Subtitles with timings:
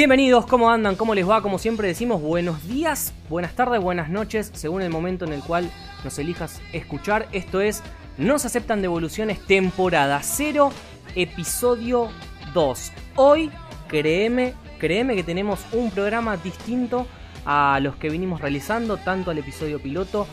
[0.00, 0.96] Bienvenidos, ¿cómo andan?
[0.96, 1.42] ¿Cómo les va?
[1.42, 5.70] Como siempre decimos, buenos días, buenas tardes, buenas noches, según el momento en el cual
[6.04, 7.28] nos elijas escuchar.
[7.32, 7.82] Esto es
[8.16, 10.72] No se aceptan devoluciones, temporada 0,
[11.16, 12.08] episodio
[12.54, 12.92] 2.
[13.16, 13.50] Hoy,
[13.88, 17.06] créeme, créeme que tenemos un programa distinto
[17.44, 20.26] a los que vinimos realizando, tanto al episodio piloto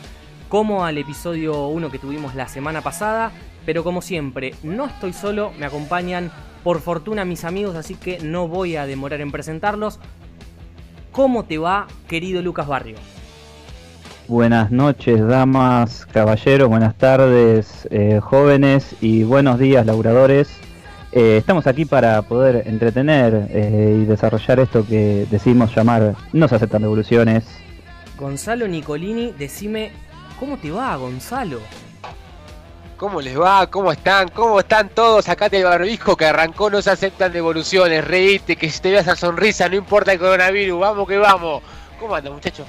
[0.48, 3.32] como al episodio 1 que tuvimos la semana pasada.
[3.66, 8.48] Pero como siempre, no estoy solo, me acompañan por fortuna mis amigos, así que no
[8.48, 9.98] voy a demorar en presentarlos.
[11.12, 12.96] ¿Cómo te va, querido Lucas Barrio?
[14.28, 20.50] Buenas noches, damas, caballeros, buenas tardes, eh, jóvenes y buenos días, laburadores.
[21.12, 26.56] Eh, estamos aquí para poder entretener eh, y desarrollar esto que decimos llamar No se
[26.56, 27.46] aceptan devoluciones.
[28.18, 29.92] Gonzalo Nicolini, decime,
[30.38, 31.60] ¿cómo te va, Gonzalo?
[32.98, 33.68] ¿Cómo les va?
[33.70, 34.26] ¿Cómo están?
[34.26, 35.28] ¿Cómo están todos?
[35.28, 38.04] Acá el barbijo que arrancó, no se aceptan devoluciones.
[38.04, 40.80] Reíste, que si te veas esa sonrisa, no importa el coronavirus.
[40.80, 41.62] Vamos que vamos.
[42.00, 42.66] ¿Cómo andan, muchachos?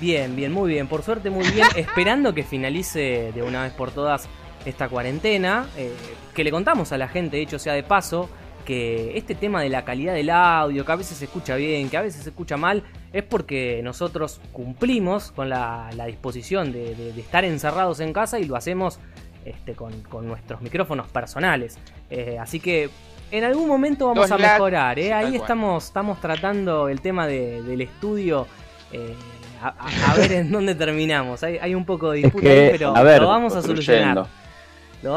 [0.00, 0.86] Bien, bien, muy bien.
[0.86, 1.66] Por suerte, muy bien.
[1.76, 4.28] Esperando que finalice de una vez por todas
[4.64, 5.66] esta cuarentena.
[5.76, 5.92] Eh,
[6.32, 8.30] que le contamos a la gente, de hecho sea de paso,
[8.64, 11.96] que este tema de la calidad del audio, que a veces se escucha bien, que
[11.96, 17.98] a veces se escucha mal, es porque nosotros cumplimos con la, disposición de estar encerrados
[17.98, 19.00] en casa y lo hacemos
[19.46, 19.92] este, con,
[20.26, 21.78] nuestros micrófonos personales.
[22.10, 22.90] Eh, así que
[23.30, 24.98] en algún momento vamos a mejorar.
[24.98, 25.12] ¿eh?
[25.12, 28.46] Ahí estamos, estamos tratando el tema del estudio.
[28.92, 29.14] Eh,
[29.62, 31.42] a, ver en dónde terminamos.
[31.42, 34.26] Hay, un poco de disputa ahí, pero lo vamos a solucionar.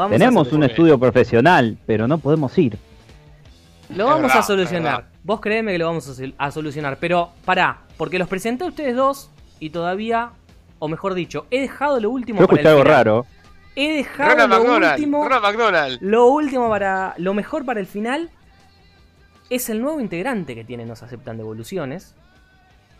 [0.08, 2.78] Tenemos un estudio profesional, pero no podemos ir.
[3.88, 5.06] Lo vamos a solucionar.
[5.24, 6.98] Vos créeme que lo vamos a, solucionar.
[7.00, 10.30] Pero pará, porque los presenté a ustedes dos y todavía,
[10.78, 13.26] o mejor dicho, he dejado lo último Yo para el algo raro.
[13.76, 15.28] He dejado lo último.
[16.00, 17.14] Lo último para.
[17.18, 18.30] Lo mejor para el final.
[19.48, 22.14] Es el nuevo integrante que tiene Nos Aceptan Devoluciones.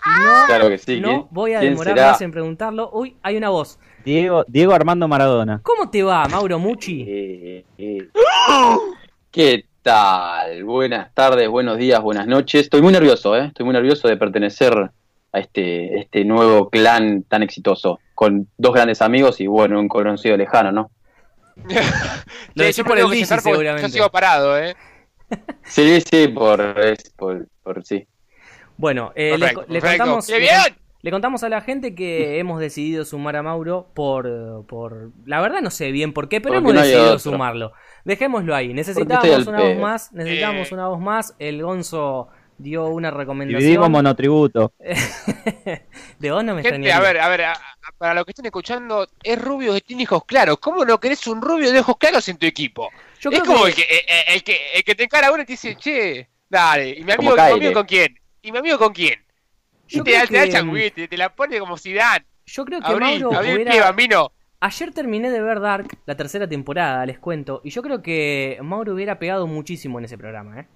[0.04, 1.00] No, claro que sí.
[1.00, 2.90] No voy a demorar más en preguntarlo.
[2.92, 3.78] Uy, hay una voz.
[4.04, 5.60] Diego, Diego Armando Maradona.
[5.62, 7.04] ¿Cómo te va, Mauro Muchi?
[7.06, 8.08] Eh, eh.
[9.30, 10.64] ¿Qué tal?
[10.64, 12.62] Buenas tardes, buenos días, buenas noches.
[12.62, 13.46] Estoy muy nervioso, ¿eh?
[13.46, 14.90] Estoy muy nervioso de pertenecer
[15.32, 20.36] a este, este nuevo clan tan exitoso, con dos grandes amigos y bueno, un conocido
[20.36, 20.90] lejano, ¿no?
[22.54, 23.88] Lo decís por el bici, seguramente.
[23.88, 24.76] Yo sigo parado, ¿eh?
[25.64, 26.74] sí, sí, por,
[27.16, 28.06] por, por sí.
[28.76, 33.88] Bueno, eh, le, contamos, le, contamos a la gente que hemos decidido sumar a Mauro
[33.94, 35.12] por, por...
[35.24, 37.72] La verdad no sé bien por qué, pero hemos decidido sumarlo.
[38.04, 38.74] Dejémoslo ahí.
[38.74, 41.34] Necesitábamos una voz más, necesitamos una voz más.
[41.38, 42.28] El Gonzo
[42.60, 43.60] dio una recomendación.
[43.60, 44.74] Dividimos monotributo.
[46.18, 47.40] de vos no me Gente, A ver, a ver,
[48.00, 50.56] para los que estén escuchando, es rubio y tiene hijos claros.
[50.58, 52.88] ¿Cómo no querés un rubio de ojos claros en tu equipo?
[53.18, 55.52] es como El, que, eh, eh, el, que, el que te encara uno y te
[55.52, 58.18] dice, che, dale, ¿y mi amigo, mi amigo con quién?
[58.40, 59.22] ¿Y mi amigo con quién?
[59.86, 62.24] Y te, da te, te, la pone como si dan.
[62.46, 64.32] Yo creo que Mauro hubiera...
[64.60, 68.94] Ayer terminé de ver Dark, la tercera temporada, les cuento, y yo creo que Mauro
[68.94, 70.66] hubiera pegado muchísimo en ese programa, ¿eh?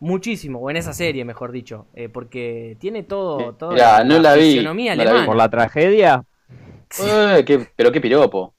[0.00, 4.34] muchísimo, o en esa serie, mejor dicho, eh, porque tiene todo, todo la, no la,
[4.34, 4.64] vi,
[5.24, 6.24] ¿Por la tragedia?
[7.76, 8.54] Pero qué piropo.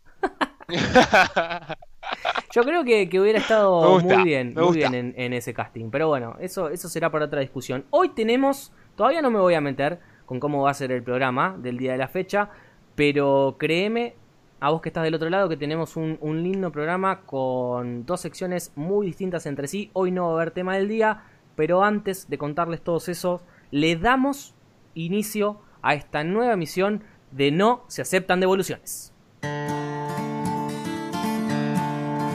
[2.54, 5.90] Yo creo que, hubiera estado muy bien, muy bien en, ese casting.
[5.90, 7.86] Pero bueno, eso, eso será para otra discusión.
[7.90, 11.56] Hoy tenemos, todavía no me voy a meter con cómo va a ser el programa
[11.58, 12.50] del día de la fecha,
[12.96, 14.16] pero créeme,
[14.60, 18.22] a vos que estás del otro lado, que tenemos un, un lindo programa con dos
[18.22, 19.90] secciones muy distintas entre sí.
[19.94, 21.24] Hoy no va a haber tema del día,
[21.56, 23.42] pero antes de contarles todos esos,
[23.72, 24.54] le damos
[24.94, 27.04] inicio a esta nueva misión
[27.36, 29.12] de No se aceptan devoluciones.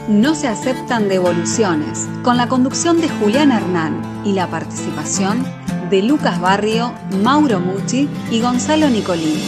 [0.09, 5.45] No se aceptan devoluciones, con la conducción de Julián Hernán y la participación
[5.89, 6.93] de Lucas Barrio,
[7.23, 9.47] Mauro Mucci y Gonzalo Nicolini.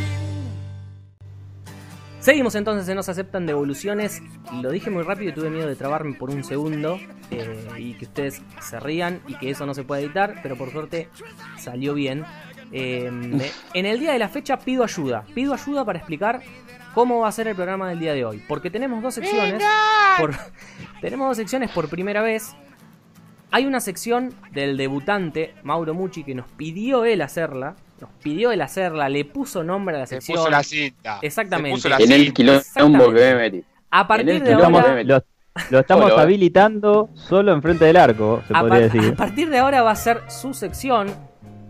[2.21, 4.21] Seguimos entonces en No se aceptan devoluciones.
[4.61, 6.99] Lo dije muy rápido y tuve miedo de trabarme por un segundo
[7.31, 10.71] eh, y que ustedes se rían y que eso no se puede editar, pero por
[10.71, 11.09] suerte
[11.57, 12.23] salió bien.
[12.71, 13.41] Em,
[13.73, 15.25] en el día de la fecha pido ayuda.
[15.33, 16.43] Pido ayuda para explicar
[16.93, 18.43] cómo va a ser el programa del día de hoy.
[18.47, 19.63] Porque tenemos dos secciones.
[20.19, 20.35] Por,
[21.01, 22.55] tenemos dos secciones por primera vez.
[23.49, 27.75] Hay una sección del debutante, Mauro Mucci, que nos pidió él hacerla.
[28.21, 30.37] Pidió el hacerla, le puso nombre a la sección.
[30.37, 31.19] puso la cinta.
[31.21, 31.87] Exactamente.
[31.99, 33.63] en el quilombo que me metí.
[33.89, 35.03] A partir de ahora...
[35.69, 39.13] Lo, estamos habilitando solo enfrente del arco, se podría decir.
[39.13, 41.13] A partir de ahora va a ser su sección,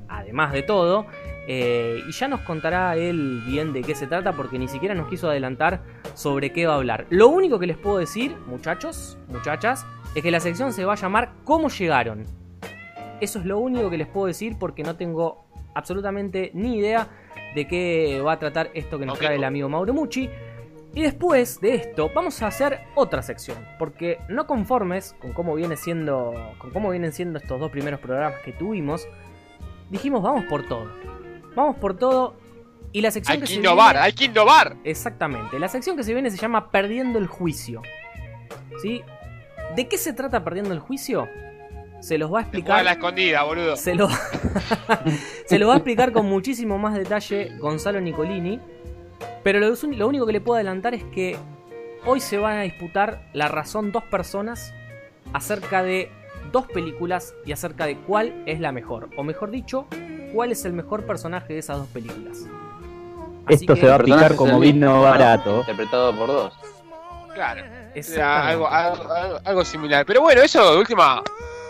[0.08, 1.08] además de todo,
[1.48, 5.08] eh, y ya nos contará él bien de qué se trata porque ni siquiera nos
[5.08, 5.82] quiso adelantar
[6.14, 7.08] sobre qué va a hablar.
[7.10, 10.98] Lo único que les puedo decir, muchachos, muchachas, es que la sección se va a
[10.98, 12.26] llamar ¿Cómo llegaron?
[13.20, 17.08] Eso es lo único que les puedo decir porque no tengo absolutamente ni idea
[17.56, 20.30] de qué va a tratar esto que nos trae el amigo Mauro Mucci.
[20.94, 25.78] Y después de esto vamos a hacer otra sección, porque no conformes con cómo viene
[25.78, 29.08] siendo con cómo vienen siendo estos dos primeros programas que tuvimos,
[29.90, 30.92] dijimos vamos por todo.
[31.56, 32.36] Vamos por todo
[32.92, 34.76] y la sección hay que, que innovar, hay que innovar.
[34.84, 35.60] Exactamente.
[35.60, 37.82] La sección que se viene se llama Perdiendo el juicio.
[38.82, 39.02] ¿Sí?
[39.76, 41.30] ¿De qué se trata Perdiendo el juicio?
[42.02, 42.84] Se los va a explicar.
[42.84, 43.76] la escondida, boludo.
[43.78, 44.10] Se lo...
[45.46, 48.60] se lo va a explicar con muchísimo más detalle Gonzalo Nicolini.
[49.44, 51.38] Pero lo, lo único que le puedo adelantar es que
[52.06, 54.74] hoy se van a disputar la razón dos personas
[55.34, 56.12] acerca de
[56.52, 59.10] dos películas y acerca de cuál es la mejor.
[59.16, 59.86] O mejor dicho,
[60.34, 62.46] cuál es el mejor personaje de esas dos películas.
[63.48, 65.60] Esto se va a aplicar como vino barato.
[65.60, 66.54] Interpretado por dos.
[67.34, 67.64] Claro.
[67.94, 70.06] Es algo, algo, similar.
[70.06, 71.22] Pero bueno, eso de última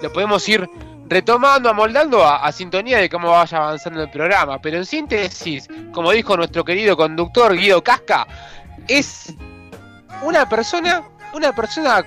[0.02, 0.68] lo podemos ir
[1.12, 4.62] retomando, amoldando a, sintonía de cómo vaya avanzando el programa.
[4.62, 8.26] Pero en síntesis, como dijo nuestro querido conductor Guido Casca,
[8.88, 9.34] es
[10.22, 11.04] una persona,
[11.34, 12.06] una persona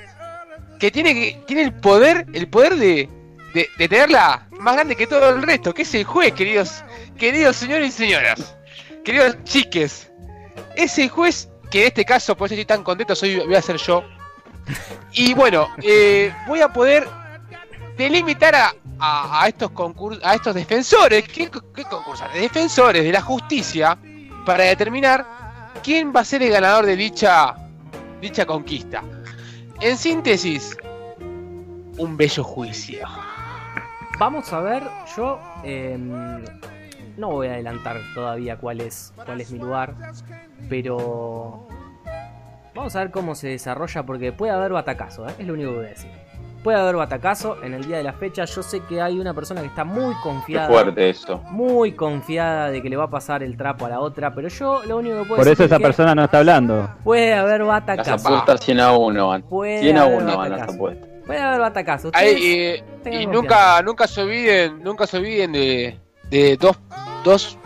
[0.79, 3.09] que tiene, que, tiene el poder, el poder de,
[3.53, 6.83] de, tenerla más grande que todo el resto, que es el juez, queridos,
[7.19, 8.57] queridos señores y señoras,
[9.05, 10.11] queridos chiques.
[10.77, 13.77] Ese juez, que en este caso, por eso estoy tan contento, soy, voy a ser
[13.77, 14.03] yo.
[15.13, 17.07] Y bueno, eh, voy a poder
[17.97, 19.71] delimitar a, a, estos
[20.23, 21.85] a estos defensores, ¿qué, qué
[22.35, 23.99] Defensores de la justicia
[24.45, 25.27] para determinar
[25.83, 27.55] quién va a ser el ganador de dicha,
[28.21, 29.03] dicha conquista.
[29.81, 30.77] En síntesis,
[31.99, 33.07] un bello juicio.
[34.19, 34.83] Vamos a ver,
[35.17, 36.43] yo em,
[37.17, 39.95] no voy a adelantar todavía cuál es, cuál es mi lugar,
[40.69, 41.67] pero
[42.75, 45.35] vamos a ver cómo se desarrolla porque puede haber batacazo, ¿eh?
[45.39, 46.24] es lo único que voy a decir.
[46.65, 48.47] Puede haber batacazo en el día de la fecha.
[48.47, 50.67] Yo sé que hay una persona que está muy confiada.
[50.67, 51.43] fuerte eso.
[51.51, 54.35] Muy confiada de que le va a pasar el trapo a la otra.
[54.35, 56.89] Pero yo lo único que puedo Por eso esa persona no está hablando.
[57.05, 58.11] Puede haber batacazo.
[58.13, 59.45] Las apuestas 100 a 1 van.
[59.47, 61.09] 100 a 1 van las apuestas.
[61.27, 62.11] Puede haber batacazo.
[62.35, 66.01] y, y nunca, nunca se olviden, nunca se olviden de,
[66.31, 66.79] de dos,
[67.25, 67.59] dos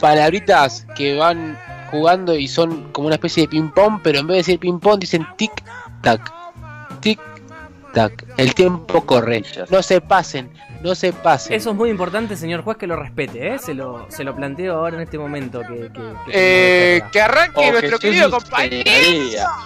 [0.00, 1.58] palabritas que van
[1.90, 4.78] jugando y son como una especie de ping pong, pero en vez de decir ping
[4.78, 5.52] pong dicen tic
[6.00, 6.32] tac,
[8.36, 9.42] el tiempo corre.
[9.70, 10.50] No se pasen,
[10.82, 11.54] no se pasen.
[11.54, 13.58] Eso es muy importante, señor juez, que lo respete, ¿eh?
[13.58, 15.60] Se lo, se lo planteo ahora en este momento.
[15.60, 16.02] Que, que,
[16.32, 18.90] eh, que arranque nuestro querido compañero.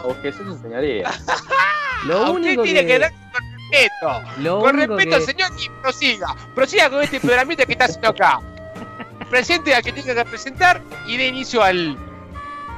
[0.04, 1.10] O Jesús enseñaría.
[2.06, 4.60] lo único tiene que, dar con respeto.
[4.60, 6.36] con respeto, señor, y prosiga.
[6.54, 8.40] Prosiga con este programita que está haciendo acá.
[9.28, 11.96] Presente a que tiene que presentar y dé inicio al,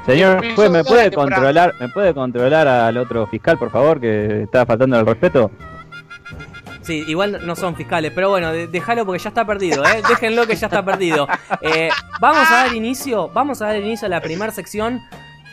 [0.07, 4.99] Señor ¿me puede controlar, me puede controlar al otro fiscal, por favor, que está faltando
[4.99, 5.51] el respeto?
[6.83, 10.03] Sí, igual no son fiscales, pero bueno, déjalo porque ya está perdido, ¿eh?
[10.09, 11.29] Déjenlo que ya está perdido.
[11.61, 11.89] Eh,
[12.21, 15.01] vamos a dar inicio, vamos a dar inicio a la primera sección.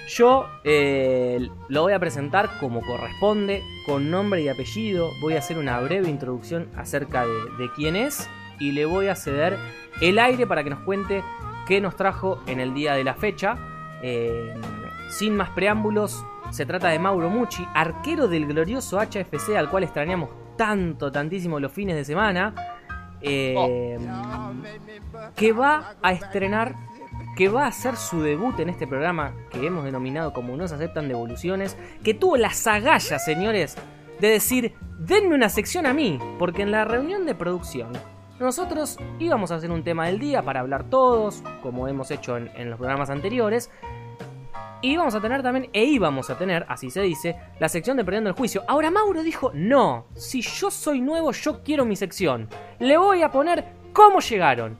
[0.08, 5.12] Yo eh, lo voy a presentar como corresponde, con nombre y apellido.
[5.22, 8.28] Voy a hacer una breve introducción acerca de, de quién es
[8.60, 9.56] y le voy a ceder
[10.02, 11.24] el aire para que nos cuente
[11.68, 13.56] qué nos trajo en el día de la fecha.
[14.02, 14.54] Eh,
[15.10, 20.30] sin más preámbulos, se trata de Mauro Mucci, arquero del glorioso HFC al cual extrañamos
[20.58, 22.54] tanto, tantísimo los fines de semana,
[23.22, 23.98] eh,
[25.36, 26.76] que va a estrenar,
[27.36, 30.76] que va a hacer su debut en este programa que hemos denominado como No se
[30.76, 33.78] aceptan devoluciones, que tuvo las agallas, señores,
[34.20, 37.94] de decir, denme una sección a mí, porque en la reunión de producción
[38.40, 42.70] nosotros íbamos a hacer un tema del día para hablar todos, como hemos hecho en,
[42.70, 43.70] los programas anteriores.
[44.82, 48.06] Y íbamos a tener también, e íbamos a tener, así se dice, la sección de
[48.06, 48.64] Perdiendo el Juicio.
[48.68, 52.48] Ahora Mauro dijo, no, si yo soy nuevo, yo quiero mi sección.
[52.80, 54.78] Le voy a poner cómo llegaron.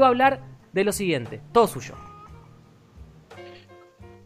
[0.00, 0.40] Va a hablar
[0.72, 1.94] de lo siguiente, todo suyo.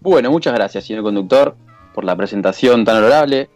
[0.01, 1.57] Bueno, muchas gracias, señor conductor,
[1.93, 3.51] por la presentación tan honorable.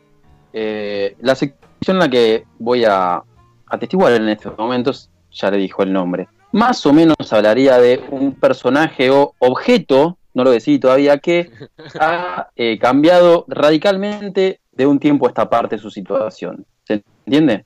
[0.53, 3.23] Eh, la sección en la que voy a
[3.67, 6.29] atestiguar en estos momentos ya le dijo el nombre.
[6.53, 11.51] Más o menos hablaría de un personaje o objeto, no lo decidí todavía, que
[11.99, 16.67] ha eh, cambiado radicalmente de un tiempo a esta parte su situación.
[16.85, 17.65] ¿Se entiende?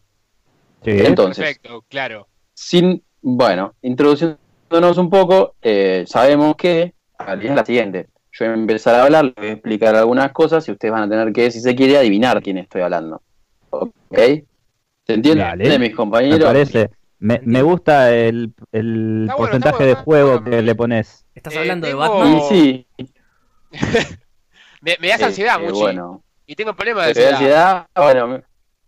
[0.85, 0.91] Sí.
[0.91, 2.29] Entonces, Perfecto, claro.
[2.55, 6.93] Sin, bueno, introducción Centrándonos un poco, eh, sabemos que
[7.41, 8.09] es la siguiente.
[8.33, 11.05] Yo voy a empezar a hablar, les voy a explicar algunas cosas y ustedes van
[11.05, 13.23] a tener que, si se quiere, adivinar quién estoy hablando.
[13.71, 13.87] ¿Ok?
[14.11, 15.79] ¿Se entiende, Dale.
[15.79, 16.41] mis compañeros?
[16.41, 16.91] Me parece.
[17.19, 20.45] Me, me gusta el, el Está bueno, porcentaje de juego bueno.
[20.51, 21.25] que le pones.
[21.35, 22.41] ¿Estás Eh, hablando de tengo- Batman?
[22.49, 22.87] Sí,
[24.83, 25.81] Me, me das ansiedad, eh, Muchi.
[25.81, 26.23] bueno.
[26.47, 27.33] Y tengo problemas de ansiedad.
[27.33, 28.43] ansiedad, bueno,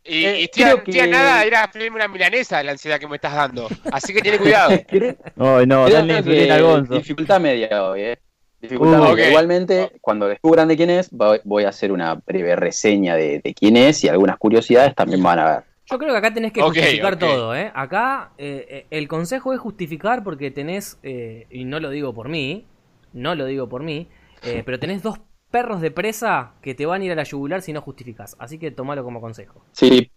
[0.05, 2.73] Y, Eh, y estoy, creo a nada de ir a pedirme una milanesa de la
[2.73, 3.69] ansiedad que me estás dando.
[3.93, 4.71] Así que tiene cuidado.
[4.91, 6.95] Ay, no, creo dale insulina al Gonzo.
[6.95, 8.19] dificultad media hoy, eh.
[8.61, 9.29] Dificultad Uh, media.
[9.29, 13.55] Igualmente, cuando descubran de quién es, voy voy a hacer una breve reseña de, de
[13.55, 15.65] quién es y algunas curiosidades también van a ver.
[15.90, 17.73] Yo creo que acá tenés que justificar todo, ¿eh?
[17.75, 22.28] Acá eh, eh, el consejo es justificar porque tenés, eh, y no lo digo por
[22.28, 22.66] mí,
[23.12, 24.09] no lo digo por mí,
[24.42, 25.18] eh, pero tenés dos
[25.50, 28.37] perros de presa que te van a ir a la yugular si no justificas.
[28.38, 29.64] Así que tomalo como consejo.
[29.73, 30.11] Sí,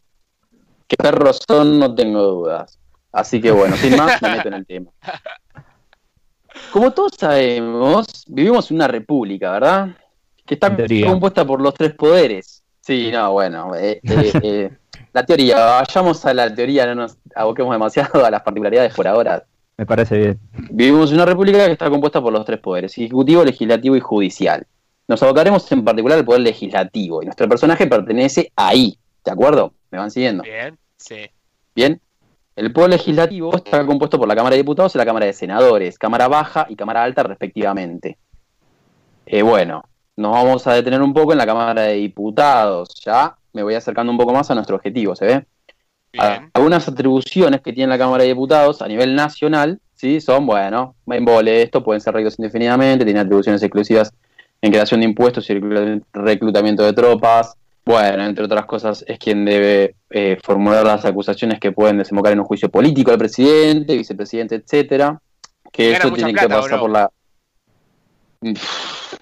[0.88, 2.78] qué perros son, no tengo dudas.
[3.14, 4.92] Así que bueno, sin más, me meto en el tema.
[6.72, 9.96] Como todos sabemos, vivimos en una república, ¿verdad?
[10.46, 10.76] Que está
[11.06, 12.64] compuesta por los tres poderes.
[12.82, 14.72] Sí, no, bueno, eh, eh, eh,
[15.14, 19.44] la teoría, vayamos a la teoría, no nos aboquemos demasiado a las particularidades por ahora.
[19.78, 20.40] Me parece bien.
[20.70, 24.66] Vivimos en una república que está compuesta por los tres poderes, ejecutivo, legislativo y judicial.
[25.08, 29.74] Nos abocaremos en particular al poder legislativo y nuestro personaje pertenece ahí, ¿de acuerdo?
[29.90, 30.44] ¿Me van siguiendo?
[30.44, 31.30] Bien, sí.
[31.76, 32.00] Bien.
[32.56, 35.98] El poder legislativo está compuesto por la Cámara de Diputados y la Cámara de Senadores,
[35.98, 38.18] Cámara Baja y Cámara Alta respectivamente.
[39.26, 39.84] Eh, bueno,
[40.16, 42.94] nos vamos a detener un poco en la Cámara de Diputados.
[43.04, 45.46] Ya me voy acercando un poco más a nuestro objetivo, ¿se ve?
[46.14, 46.50] Bien.
[46.54, 50.20] Algunas atribuciones que tiene la Cámara de Diputados a nivel nacional, ¿sí?
[50.20, 54.14] Son, bueno, en vole esto, pueden ser reglos indefinidamente, tiene atribuciones exclusivas
[54.62, 57.56] en creación de impuestos y reclu- reclutamiento de tropas.
[57.84, 62.40] Bueno, entre otras cosas, es quien debe eh, formular las acusaciones que pueden desembocar en
[62.40, 65.20] un juicio político al presidente, vicepresidente, etcétera.
[65.72, 66.82] Que eso tiene que plata, ¿o pasar no?
[66.82, 67.10] por la.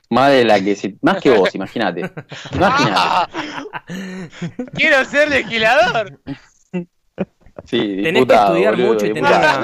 [0.09, 2.09] Más de la que se- más que vos, imagínate.
[2.53, 3.31] Imagínate.
[4.73, 6.19] Quiero ser legislador.
[7.65, 9.59] Sí, Tenés que estudiar boludo, mucho y tener una- No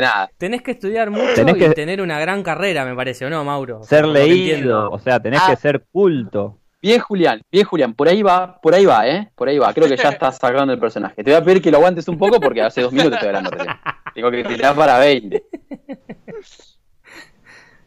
[0.00, 0.30] nada.
[0.36, 3.82] Tenés que estudiar mucho Tenés y tener una gran carrera, me parece, ¿o no, Mauro?
[3.84, 5.50] Ser leído, o sea, tenés Ah.
[5.50, 6.58] que ser culto.
[6.82, 9.30] Bien, Julián, bien, Julián, por ahí va, por ahí va, ¿eh?
[9.34, 11.22] Por ahí va, creo que ya estás sacando el personaje.
[11.24, 13.50] Te voy a pedir que lo aguantes un poco porque hace dos minutos estoy hablando.
[14.14, 15.42] Tengo que tirar para 20.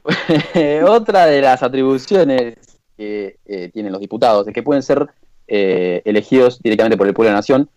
[0.88, 2.56] Otra de las atribuciones
[2.98, 5.08] que eh, tienen los diputados es que pueden ser
[5.48, 7.70] eh, elegidos directamente por el pueblo de la nación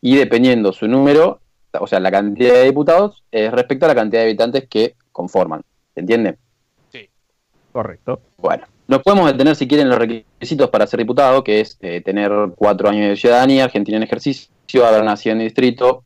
[0.00, 1.40] y dependiendo su número,
[1.78, 5.62] o sea, la cantidad de diputados, es respecto a la cantidad de habitantes que conforman.
[5.94, 6.38] ¿Se entiende?
[7.72, 8.20] Correcto.
[8.38, 12.32] Bueno, nos podemos detener si quieren los requisitos para ser diputado, que es eh, tener
[12.56, 16.04] cuatro años de ciudadanía, Argentina en ejercicio, haber nacido en el distrito,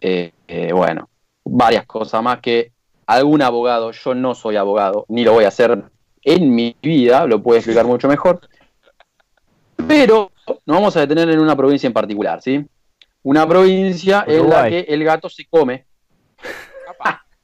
[0.00, 1.08] eh, eh, bueno,
[1.44, 2.72] varias cosas más que
[3.06, 5.82] algún abogado, yo no soy abogado, ni lo voy a hacer
[6.22, 8.40] en mi vida, lo puede explicar mucho mejor,
[9.86, 12.64] pero nos vamos a detener en una provincia en particular, ¿sí?
[13.22, 15.86] Una provincia en la que el gato se come.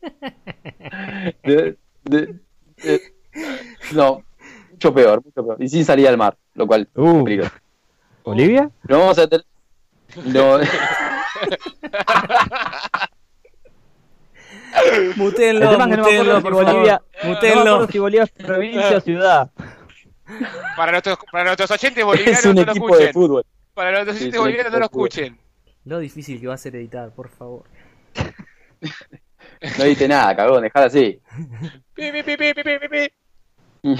[1.42, 2.34] De- de-
[2.76, 3.14] de-
[3.92, 4.22] no,
[4.70, 5.56] mucho peor, mucho peor.
[5.62, 7.22] Y sin salir al mar, lo cual Uh.
[8.24, 8.70] ¿Bolivia?
[8.88, 9.44] No vamos a tener.
[10.24, 10.58] No,
[15.16, 17.86] Mutenlo, mutenlo, acuerdo si por Bolivia, Mutenlo.
[17.88, 19.50] si Bolivia es provincia o ciudad.
[20.76, 23.12] Para nuestros, para nuestros oyentes bolivianos es un no lo equipo de escuchen.
[23.12, 23.44] fútbol.
[23.74, 25.38] Para nuestros Sí, oyentes es un bolivianos no lo de escuchen.
[25.84, 27.64] Lo difícil que va a ser editar, por favor.
[29.78, 31.20] No diste nada, cagón, dejala así.
[31.94, 33.96] Pi, pi, pi, pi, pi, pi, pi.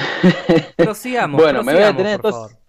[0.77, 2.61] Prosigamos, Bueno, me voy a prosigamos, detener por entonces- favor.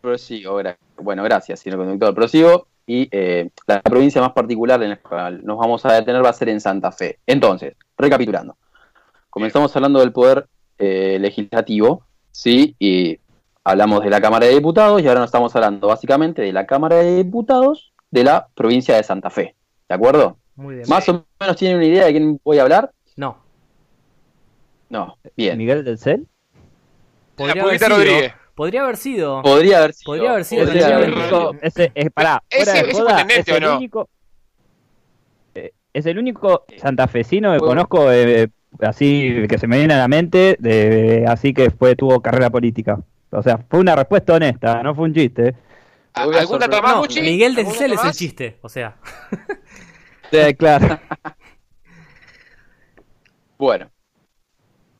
[0.00, 2.14] Prosigo, gra- bueno, gracias, señor conductor.
[2.14, 6.30] Prosigo y eh, la provincia más particular en la cual nos vamos a detener va
[6.30, 7.18] a ser en Santa Fe.
[7.26, 8.56] Entonces, recapitulando.
[9.30, 10.46] Comenzamos hablando del poder
[10.78, 12.76] eh, legislativo, ¿sí?
[12.78, 13.18] Y
[13.64, 16.96] hablamos de la Cámara de Diputados y ahora nos estamos hablando básicamente de la Cámara
[16.96, 19.54] de Diputados de la provincia de Santa Fe.
[19.88, 20.36] ¿De acuerdo?
[20.56, 20.88] Muy bien.
[20.88, 22.92] ¿Más o menos tienen una idea de quién voy a hablar?
[23.16, 23.38] No.
[24.88, 25.58] No, bien.
[25.58, 26.26] Miguel del Cel.
[27.34, 27.96] Podría La haber sido.
[27.96, 28.32] Rodríguez.
[28.54, 29.42] Podría haber sido.
[29.42, 30.12] Podría haber sido.
[30.12, 33.56] Podría haber sido, podría Ese, es, pará, Ese- fuera de ese joda, fue intendente, es
[33.56, 33.76] el ¿o no?
[33.76, 34.08] único.
[35.54, 38.48] eh, Es el único santafesino que conozco eh,
[38.80, 43.00] así que se me viene a la mente, de, así que fue tuvo carrera política.
[43.30, 45.54] O sea, fue una respuesta honesta, no fue un chiste.
[46.14, 47.22] ¿A- Voy a ¿Algún dato más, No?
[47.22, 48.96] Miguel del ¿Algún Cel dato es el chiste, o sea.
[50.30, 50.98] Sí, claro.
[53.56, 53.90] Bueno,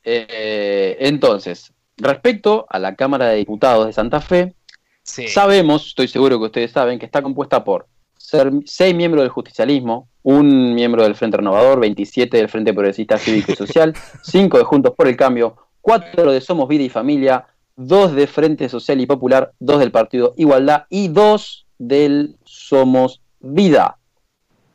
[0.04, 4.54] Eh, entonces, respecto a la Cámara de Diputados de Santa Fe,
[5.02, 5.28] Sí.
[5.28, 7.86] sabemos, estoy seguro que ustedes saben, que está compuesta por
[8.16, 13.52] ser, seis miembros del justicialismo, un miembro del Frente Renovador, 27 del Frente Progresista Cívico
[13.52, 17.46] y Social, 5 de Juntos por el Cambio, 4 de Somos Vida y Familia,
[17.76, 23.98] 2 de Frente Social y Popular, 2 del Partido Igualdad y 2 del Somos Vida.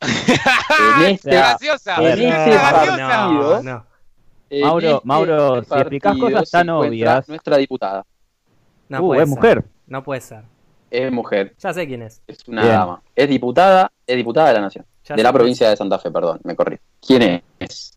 [0.00, 3.86] en este, graciosa, en este partido, no,
[4.50, 7.28] Mauro, este Mauro, si explicas cosas tan obvias.
[7.28, 8.04] Nuestra diputada.
[8.88, 9.64] No uh, es mujer.
[9.86, 10.42] No puede ser.
[10.90, 11.54] Es mujer.
[11.58, 12.20] Ya sé quién es.
[12.26, 13.02] Es una dama.
[13.14, 14.84] Es diputada, es diputada de la nación.
[15.08, 16.78] de la provincia de Santa Fe, perdón, me corrí.
[17.00, 17.96] ¿Quién es?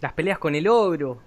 [0.00, 1.18] Las peleas con el ogro.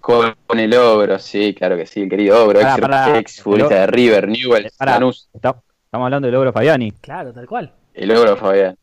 [0.00, 4.70] Con, el ogro, sí, claro que sí, el querido ogro, ex, futbolista de River, Newell,
[4.78, 5.28] Lanús.
[5.34, 6.92] Estamos hablando del ogro Fabiani.
[6.92, 7.74] Claro, tal cual.
[7.92, 8.76] El ogro Fabiani.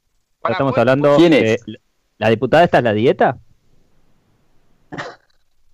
[0.44, 1.16] Estamos hablando.
[1.16, 1.64] ¿Quién es?
[2.18, 3.38] ¿La diputada esta es la dieta?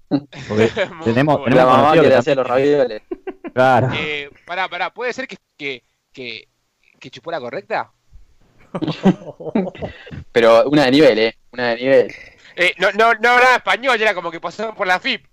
[1.04, 3.02] tenemos, la mamá que, le hacía los ravioles.
[3.54, 3.90] Claro.
[3.94, 6.48] Eh, pará, pará, ¿puede ser que, que, que,
[7.00, 7.92] que chupó la correcta?
[10.32, 11.38] Pero una de nivel, ¿eh?
[11.52, 12.12] Una de nivel.
[12.56, 15.26] Eh, no, no, no hablaba español, era como que pasaron por la FIP.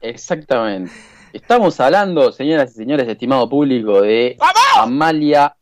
[0.00, 0.92] Exactamente.
[1.32, 4.36] Estamos hablando, señoras y señores, estimado público, de
[4.76, 5.56] Amalia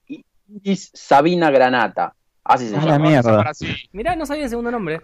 [0.49, 2.15] Iris Sabina Granata.
[2.43, 2.99] Así se llama.
[2.99, 3.53] Mierda.
[3.93, 5.01] Mirá, no sabía el segundo nombre.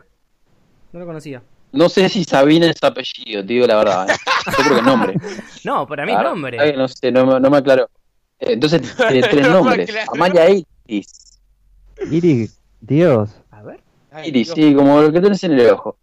[0.93, 1.43] No lo conocía.
[1.73, 4.11] No sé si Sabina es apellido, te digo la verdad.
[4.11, 4.15] ¿eh?
[4.47, 5.15] Yo creo que es nombre.
[5.65, 6.77] No, para mí es nombre.
[6.77, 7.91] no sé, no, me aclaro.
[8.39, 9.91] Eh, entonces tiene tres nombres.
[10.13, 11.41] Amalia Iris.
[12.11, 13.31] Iris, Dios.
[13.51, 13.81] A ver.
[14.25, 15.97] Iris, sí, como lo que tienes en el ojo.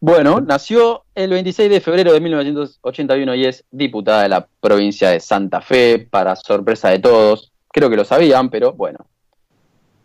[0.00, 5.20] Bueno, nació el 26 de febrero de 1981 y es diputada de la provincia de
[5.20, 7.52] Santa Fe, para sorpresa de todos.
[7.72, 9.06] Creo que lo sabían, pero bueno.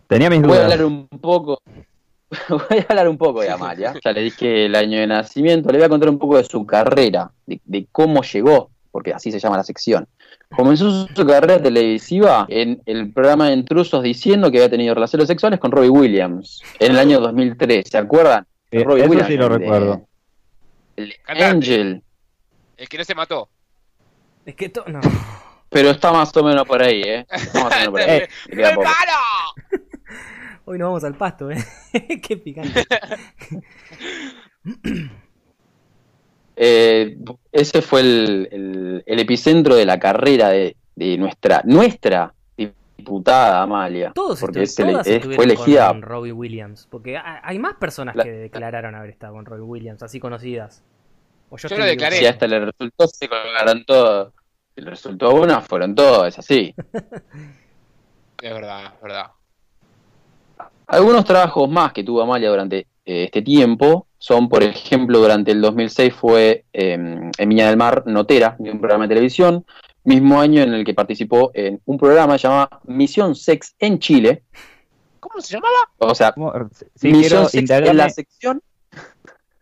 [0.07, 0.49] Tenía mis dudas.
[0.49, 1.61] Voy a hablar un poco,
[2.49, 3.93] voy a hablar un poco de Amalia.
[4.03, 5.69] Ya le dije el año de nacimiento.
[5.71, 9.39] Le voy a contar un poco de su carrera, de, cómo llegó, porque así se
[9.39, 10.07] llama la sección.
[10.55, 15.59] Comenzó su, carrera televisiva en el programa de Intrusos diciendo que había tenido relaciones sexuales
[15.59, 17.85] con Robbie Williams en el año 2003.
[17.89, 18.45] ¿Se acuerdan?
[18.71, 20.07] Eh, Robbie eso sí lo recuerdo.
[20.95, 22.01] El Angel.
[22.77, 23.49] El que no se mató.
[24.45, 24.99] Es que no.
[25.69, 27.25] Pero está más o menos por ahí, ¿eh?
[27.29, 28.21] Está más o menos por ahí.
[30.71, 31.57] Hoy nos vamos al pasto, ¿eh?
[32.23, 32.85] Qué picante.
[36.63, 37.17] Eh,
[37.51, 40.75] ese fue el, epicentro de la carrera de,
[41.17, 44.11] nuestra nuestra diputada Amalia.
[44.13, 46.87] Todos porque fue elegida con Robbie Williams.
[46.91, 50.83] Porque hay más personas que declararon haber estado con Robbie Williams, así conocidas.
[51.49, 52.17] yo, lo declaré.
[52.17, 54.33] Si hasta le resultó, se colgaron todos.
[54.75, 56.75] Si le resultó una, fueron todos, es así.
[58.43, 59.31] es verdad, es verdad.
[60.91, 65.61] Algunos trabajos más que tuvo Amalia durante eh, este tiempo son, por ejemplo, durante el
[65.61, 69.65] 2006 fue em, en Viña del Mar Notera, de un programa de televisión,
[70.03, 74.43] mismo año en el que participó en un programa llamado Misión Sex en Chile.
[75.21, 75.77] ¿Cómo se llamaba?
[75.99, 76.35] O sea,
[77.01, 78.61] Misión Sex en la sección...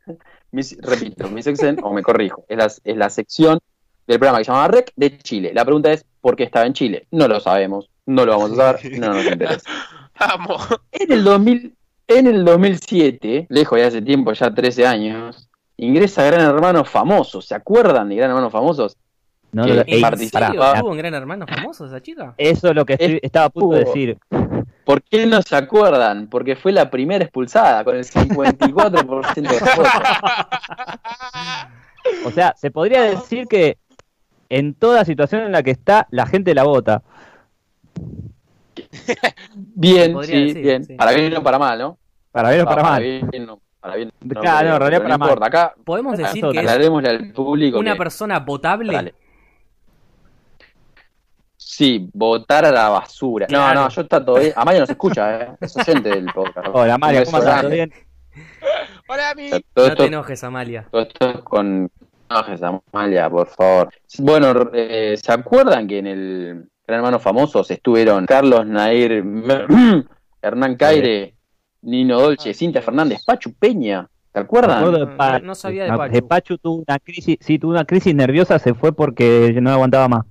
[0.51, 3.59] repito, Misión Sex o me corrijo, es la, es la sección
[4.07, 5.51] del programa que se llamaba REC de Chile.
[5.53, 7.05] La pregunta es, ¿por qué estaba en Chile?
[7.11, 9.69] No lo sabemos, no lo vamos a saber, no nos interesa.
[10.91, 11.75] En el, 2000,
[12.07, 17.41] en el 2007, lejos de hace tiempo, ya 13 años, ingresa Gran Hermano Famoso.
[17.41, 18.97] ¿Se acuerdan de Gran Hermano Famosos?
[19.51, 20.79] No, que ¿En participaba.
[20.79, 22.33] ¿Tuvo un Gran Hermano Famoso esa chica?
[22.37, 24.17] Eso es lo que estaba a punto de decir.
[24.85, 26.27] ¿Por qué no se acuerdan?
[26.27, 29.87] Porque fue la primera expulsada con el 54% de votos.
[32.25, 33.77] O sea, se podría decir que
[34.49, 37.03] en toda situación en la que está, la gente la vota.
[39.55, 40.85] bien, sí, bien.
[40.97, 41.97] Para bien y no para mal, ¿no?
[42.31, 43.01] Para bien o para, mal.
[43.01, 45.43] Bien, no, para bien, claro, no, en realidad para mal.
[45.43, 49.13] Acá, Podemos decir que al público una persona votable.
[51.55, 53.47] Sí, votar a la basura.
[53.49, 54.53] No, no, yo está todo bien.
[54.55, 55.51] Amaya no se escucha, ¿eh?
[55.61, 56.67] Es oyente del podcast.
[56.73, 57.61] Hola, Amalia, ¿cómo estás?
[57.61, 57.93] ¿Todo bien?
[59.07, 59.49] Hola, mi.
[59.49, 60.87] No te enojes, Amalia.
[60.91, 61.83] Todo esto es con.
[61.83, 61.89] No
[62.29, 63.89] enojes, Amalia, por favor.
[64.17, 69.23] Bueno, eh, ¿se acuerdan que en el Gran Hermanos famosos estuvieron Carlos Nair,
[70.41, 71.35] Hernán Caire,
[71.83, 74.09] Nino Dolce, Cintia Fernández, Pachu Peña.
[74.31, 74.91] ¿Te acuerdan?
[74.91, 76.27] De no, sabía de Pachu.
[76.27, 80.25] Pachu tuvo una crisis, sí, tuvo una crisis nerviosa, se fue porque no aguantaba más.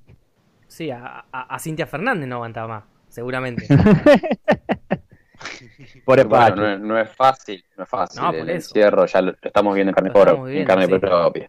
[0.66, 1.24] Sí, a,
[1.60, 3.68] Cintia Fernández no aguantaba más, seguramente.
[6.04, 8.20] por el bueno, no, es, fácil, no es fácil.
[8.34, 11.48] el encierro ya lo, estamos viendo en carne, en carne propia.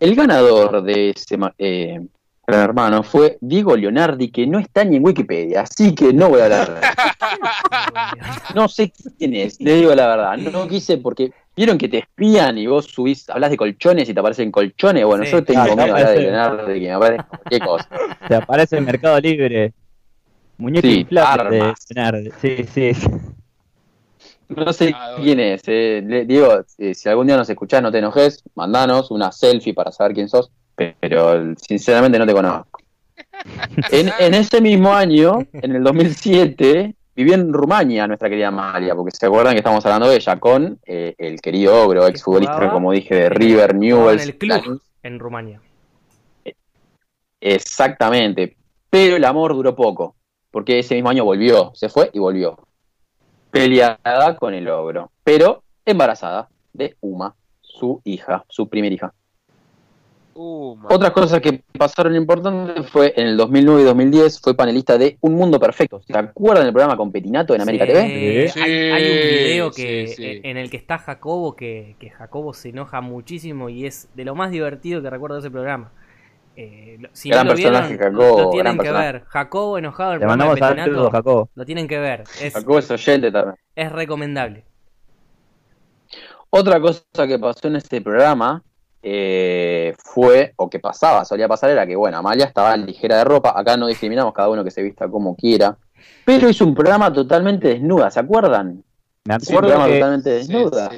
[0.00, 2.00] El ganador de ese eh,
[2.48, 6.40] Gran Hermano fue Diego Leonardi, que no está ni en Wikipedia, así que no voy
[6.40, 6.80] a hablar.
[8.54, 10.38] no sé quién es, le digo la verdad.
[10.38, 14.20] No quise porque vieron que te espían y vos subís, hablas de colchones y te
[14.20, 15.04] aparecen colchones.
[15.04, 17.88] Bueno, yo tengo miedo de Leonardi, que me aparece cualquier cosa.
[18.26, 19.74] Te aparece en Mercado Libre.
[20.56, 23.08] Muñeco inflable de Sí, sí.
[24.48, 25.64] No sé ah, quién es.
[25.66, 26.24] Eh.
[26.26, 30.14] Diego, eh, si algún día nos escuchás, no te enojes, mandanos una selfie para saber
[30.14, 30.50] quién sos,
[31.00, 32.80] pero sinceramente no te conozco.
[33.90, 39.26] En, ese mismo año, en el 2007, vivió en Rumania nuestra querida María, porque se
[39.26, 43.28] acuerdan que estamos hablando de ella con eh, el querido Ogro, exfutbolista, como dije, de
[43.28, 44.22] River, Newell's.
[44.22, 45.60] En el club en Rumania.
[47.40, 48.56] Exactamente.
[48.90, 50.16] Pero el amor duró poco,
[50.50, 52.58] porque ese mismo año volvió, se fue y volvió.
[53.50, 59.14] Peleada con el ogro, pero embarazada de Uma, su hija, su primera hija.
[60.40, 65.34] Otras cosas que pasaron importantes fue en el 2009 y 2010 fue panelista de Un
[65.34, 66.00] Mundo Perfecto.
[66.06, 68.48] ¿Se acuerdan del programa con Petinato en América TV?
[68.48, 73.00] Sí, hay, un video que, en el que está Jacobo, que, que, Jacobo se enoja
[73.00, 75.90] muchísimo y es de lo más divertido que recuerdo de ese programa.
[76.54, 78.42] Eh, si gran no lo personaje, vieron, Jacobo.
[78.42, 79.24] Lo tienen que ver.
[79.26, 81.10] Jacobo enojado el programa de Petinato.
[81.10, 81.50] Jacobo.
[81.56, 82.24] Lo tienen que ver.
[82.40, 83.56] Es, Jacobo es oyente también.
[83.74, 84.64] Es recomendable.
[86.50, 88.62] Otra cosa que pasó en este programa
[89.02, 93.52] eh, fue, o que pasaba, solía pasar, era que, bueno, Amalia estaba ligera de ropa,
[93.56, 95.76] acá no discriminamos cada uno que se vista como quiera,
[96.24, 98.82] pero hizo un programa totalmente desnuda, ¿se acuerdan?
[99.24, 100.90] Me acuerdo, que, totalmente desnuda.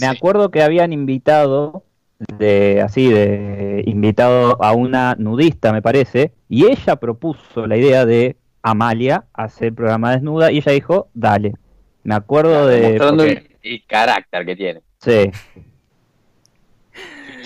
[0.00, 1.84] me, acuerdo que habían invitado
[2.38, 8.36] de así de invitado a una nudista me parece y ella propuso la idea de
[8.60, 11.54] Amalia hacer programa desnuda y ella dijo dale
[12.02, 14.82] me acuerdo de mostrando el, carácter que tiene.
[14.98, 15.30] Sí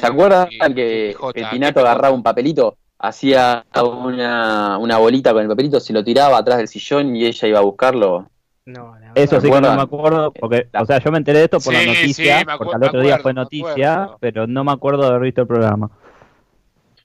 [0.03, 1.17] ¿Se acuerdan que,
[1.53, 6.59] Pinato agarraba un papelito, hacía una, una bolita con el papelito, se lo tiraba atrás
[6.59, 8.27] del sillón y ella iba a buscarlo?
[8.65, 11.61] No, Eso sí que no me acuerdo, porque, o sea, yo me enteré de esto
[11.61, 15.23] por la noticia, porque al otro día fue noticia, pero no me acuerdo de haber
[15.23, 15.89] visto el programa.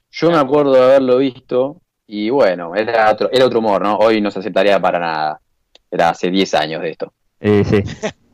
[0.10, 3.98] Yo me acuerdo de haberlo visto, y bueno, era otro, era otro humor, ¿no?
[3.98, 5.40] Hoy no se aceptaría para nada.
[5.92, 7.14] Era hace 10 años de esto.
[7.40, 7.84] Eh, sí.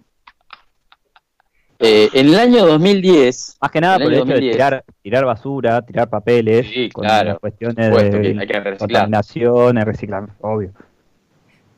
[1.79, 3.57] Eh, en el año 2010.
[3.61, 7.91] Más que nada por el hecho de tirar, tirar basura, tirar papeles, con las cuestiones
[7.91, 10.71] de contaminación, reciclar, obvio.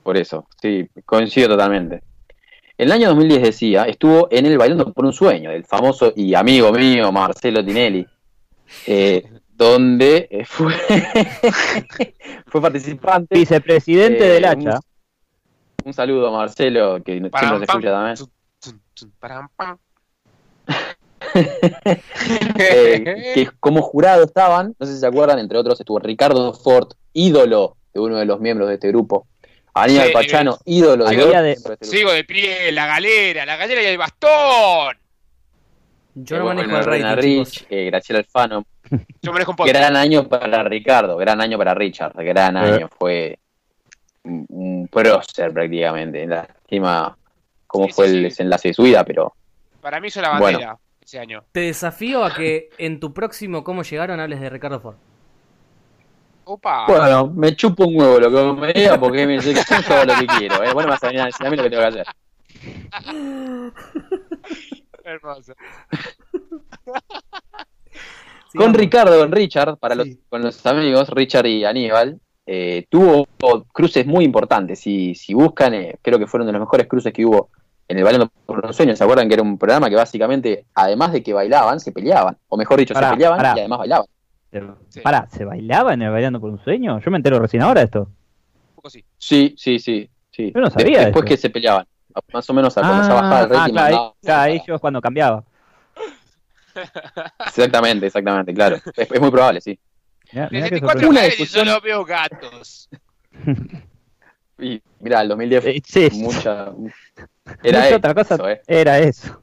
[0.04, 2.04] Por eso, sí, coincido totalmente.
[2.78, 6.36] En el año 2010 decía, estuvo en el Bailando por un Sueño, del famoso y
[6.36, 8.06] amigo mío Marcelo Tinelli,
[8.86, 10.76] eh, donde eh, fue,
[12.46, 13.34] fue participante.
[13.34, 14.80] Vicepresidente del Hacha.
[15.84, 18.18] Un, saludo a Marcelo, que siempre se escucha también.
[22.58, 26.94] Eh, que como jurado estaban, no sé si se acuerdan, entre otros estuvo Ricardo Ford,
[27.14, 29.28] ídolo de uno de los miembros de este grupo.
[29.74, 34.98] Aníbal Pachano, ídolo de, este Sigo de pie, la galera, la galera y el bastón.
[36.14, 38.66] Yo no manejo el rating, Rich, eh, Graciela Alfano.
[39.22, 42.60] Yo manejo un Gran año para Ricardo, gran año para Richard, gran eh.
[42.60, 42.90] año.
[42.98, 43.38] Fue
[44.24, 46.26] un prócer prácticamente.
[46.26, 47.18] Lástima
[47.68, 49.34] cómo fue el desenlace de su vida, pero
[49.86, 51.44] para mí es la bandera ese año.
[51.52, 54.96] Te desafío a que en tu próximo Cómo llegaron hables de Ricardo Ford.
[56.46, 56.88] Opa.
[56.88, 60.06] Bueno, me chupo un huevo lo que me diga porque me dice que yo hago
[60.06, 60.64] lo que quiero.
[60.64, 60.74] ¿eh?
[60.74, 62.08] Bueno, vas a venir a decir a mí lo que tengo que hacer.
[65.04, 65.54] Hermoso.
[68.58, 73.28] con Ricardo, con Richard, para los, con los amigos, Richard y Aníbal, eh, tuvo
[73.72, 74.80] cruces muy importantes.
[74.80, 77.52] Si, si buscan, eh, creo que fueron de los mejores cruces que hubo
[77.88, 81.12] en el Bailando por los Sueños, ¿se acuerdan que era un programa que básicamente, además
[81.14, 82.38] de que bailaban, se peleaban?
[82.48, 84.08] O mejor dicho, se peleaban y además bailaban.
[84.90, 85.02] Sí.
[85.32, 87.00] ¿se bailaba en el Bailando por un Sueño?
[87.00, 88.10] Yo me entero recién ahora de esto.
[89.18, 90.10] Sí, sí, sí.
[90.32, 90.52] sí.
[90.54, 91.02] Yo no sabía.
[91.02, 91.86] después que se peleaban.
[92.32, 93.76] Más o menos cuando se bajaba el rating.
[93.78, 95.44] Ah, claro, ellos cuando cambiaba.
[97.46, 98.78] Exactamente, exactamente, claro.
[98.98, 99.80] Es, muy probable, sí.
[100.30, 101.66] Desde una discusión...
[101.66, 102.90] yo veo gatos.
[104.58, 106.10] Y mira, el 2010 eh, sí.
[106.14, 106.72] mucha,
[107.66, 108.62] era eso, otra cosa, eh.
[108.68, 109.42] era eso.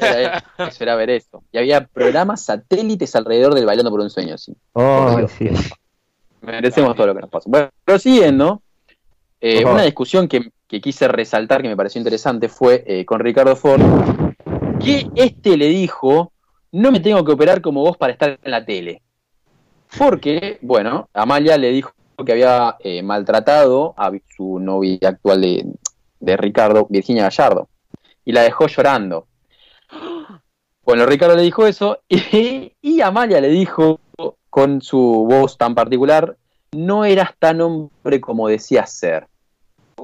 [0.00, 1.42] Era eso, era ver eso.
[1.52, 4.56] Y había programas satélites alrededor del Bailando por un Sueño, sí.
[4.72, 5.50] Oh, sí.
[6.40, 7.44] Merecemos todo lo que nos pasa.
[7.50, 8.62] Bueno, pero siguiendo,
[9.40, 13.82] eh, una discusión que, quise resaltar, que me pareció interesante, fue eh, con Ricardo Ford,
[14.82, 16.32] que este le dijo,
[16.72, 19.02] no me tengo que operar como vos para estar en la tele.
[19.98, 21.92] Porque, bueno, Amalia le dijo
[22.24, 25.66] que había maltratado a su novia actual de,
[26.20, 27.68] de Ricardo, Virginia Gallardo,
[28.24, 29.26] y la dejó llorando.
[30.82, 34.00] Bueno, Ricardo le dijo eso y, Amalia le dijo
[34.48, 36.36] con su voz tan particular,
[36.72, 39.26] no eras tan hombre como decías ser.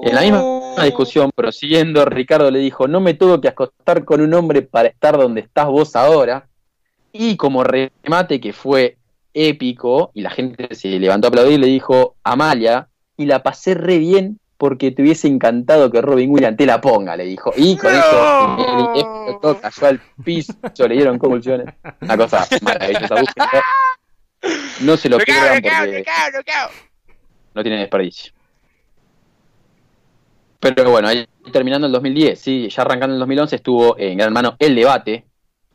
[0.01, 0.75] En la misma oh.
[0.81, 5.17] discusión, prosiguiendo, Ricardo le dijo, no me tuvo que acostar con un hombre para estar
[5.17, 6.47] donde estás vos ahora.
[7.11, 8.97] Y como remate que fue
[9.33, 13.97] épico, y la gente se levantó a aplaudir, le dijo, Amalia, y la pasé re
[13.97, 17.53] bien porque te hubiese encantado que Robin Williams te la ponga, le dijo.
[17.55, 20.53] Y con eso todo cayó al piso,
[20.87, 21.73] le dieron convulsiones.
[22.01, 23.15] Una cosa maravillosa.
[24.81, 26.05] No se lo pierdan porque
[27.53, 28.33] no tiene desperdicio.
[30.59, 34.55] Pero bueno, ahí terminando el 2010, sí, ya arrancando el 2011 estuvo en Gran Hermano
[34.59, 35.25] El Debate,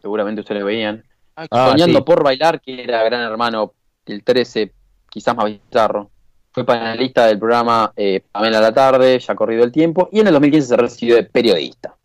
[0.01, 1.05] seguramente ustedes lo veían,
[1.37, 3.75] ah, soñando por bailar, que era Gran Hermano
[4.07, 4.73] el 13,
[5.09, 6.11] quizás más bizarro.
[6.53, 10.27] Fue panelista del programa eh, Pamela la tarde, ya ha corrido el tiempo, y en
[10.27, 11.97] el 2015 se recibió de periodista.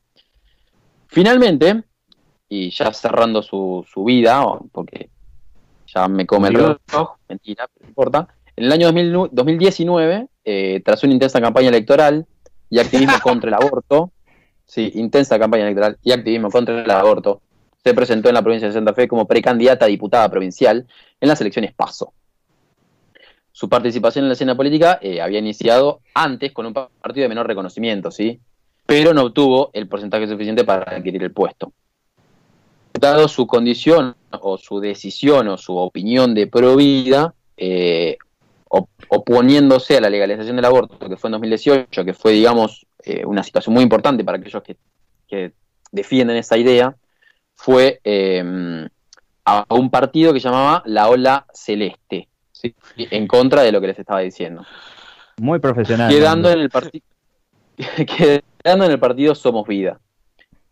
[1.07, 1.83] Finalmente,
[2.47, 5.10] y ya cerrando su, su vida, porque
[5.93, 8.91] ya me come el reloj, mentira, no importa, en el año
[9.31, 12.25] 2019, eh, tras una intensa campaña electoral
[12.69, 14.12] y activismo contra el aborto,
[14.65, 17.41] sí, intensa campaña electoral y activismo contra el aborto,
[17.83, 20.88] se presentó en la provincia de Santa Fe como precandidata a diputada provincial
[21.21, 22.13] en las elecciones PASO.
[23.57, 27.47] Su participación en la escena política eh, había iniciado antes con un partido de menor
[27.47, 28.39] reconocimiento, ¿sí?
[28.85, 31.73] pero no obtuvo el porcentaje suficiente para adquirir el puesto.
[32.93, 38.19] Dado su condición o su decisión o su opinión de pro vida, eh,
[38.69, 43.41] oponiéndose a la legalización del aborto, que fue en 2018, que fue, digamos, eh, una
[43.41, 45.53] situación muy importante para aquellos que,
[45.91, 46.95] defienden esa idea,
[47.55, 48.01] fue
[49.45, 52.27] a un partido que llamaba la Ola Celeste,
[52.97, 54.65] en contra de lo que les estaba diciendo.
[55.39, 56.09] Muy profesional.
[56.09, 57.05] Quedando en el partido
[58.63, 59.99] quedando en el partido Somos Vida.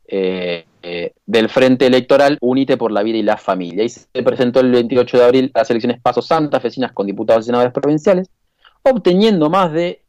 [0.08, 3.84] Eh, eh, del Frente Electoral Unite por la Vida y la Familia.
[3.84, 7.44] Y se presentó el 28 de abril a las elecciones Paso Santa Fecinas con diputados
[7.44, 8.30] y senadores provinciales,
[8.84, 10.04] obteniendo más de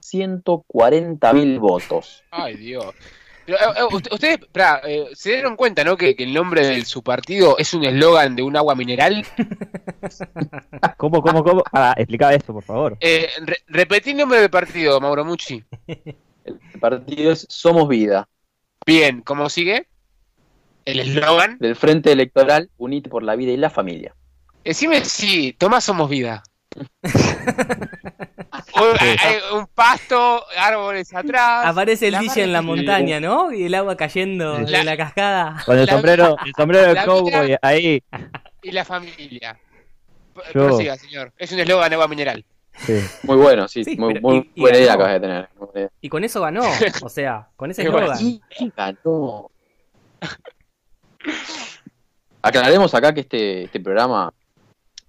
[0.00, 2.24] 140 mil votos.
[2.32, 2.92] Ay, Dios.
[3.46, 4.38] Eh, eh, ustedes
[4.84, 5.96] eh, se dieron cuenta, ¿no?
[5.96, 9.26] Que, el nombre de su partido es un eslogan de un agua mineral.
[10.96, 11.62] ¿Cómo, cómo, cómo?
[11.72, 12.98] Ah, explica eso, por favor.
[13.66, 15.64] repetí el nombre del partido, Mauro Mucci.
[16.44, 18.28] El partido es Somos Vida.
[18.86, 19.86] Bien, ¿cómo sigue?
[20.84, 21.58] El eslogan.
[21.58, 24.14] Del Frente Electoral Unite por la Vida y la Familia.
[24.64, 26.42] Decime si Tomás Somos Vida.
[29.54, 31.66] Un, pasto, árboles atrás.
[31.66, 33.52] Aparece el DJ en la montaña, ¿no?
[33.52, 35.62] Y el agua cayendo de la cascada.
[35.64, 38.02] Con el sombrero, el sombrero del cowboy ahí.
[38.62, 39.58] Y la familia.
[40.52, 41.32] Prosiga, señor.
[41.36, 42.44] Es un eslogan de agua mineral.
[43.24, 43.84] Muy bueno, sí.
[43.98, 44.18] muy,
[44.56, 45.48] buena idea acabas de tener.
[46.00, 46.64] Y con eso ganó.
[47.02, 48.40] O sea, con ese eslogan.
[48.76, 49.50] ganó.
[52.40, 54.32] Aclaremos acá que este, este programa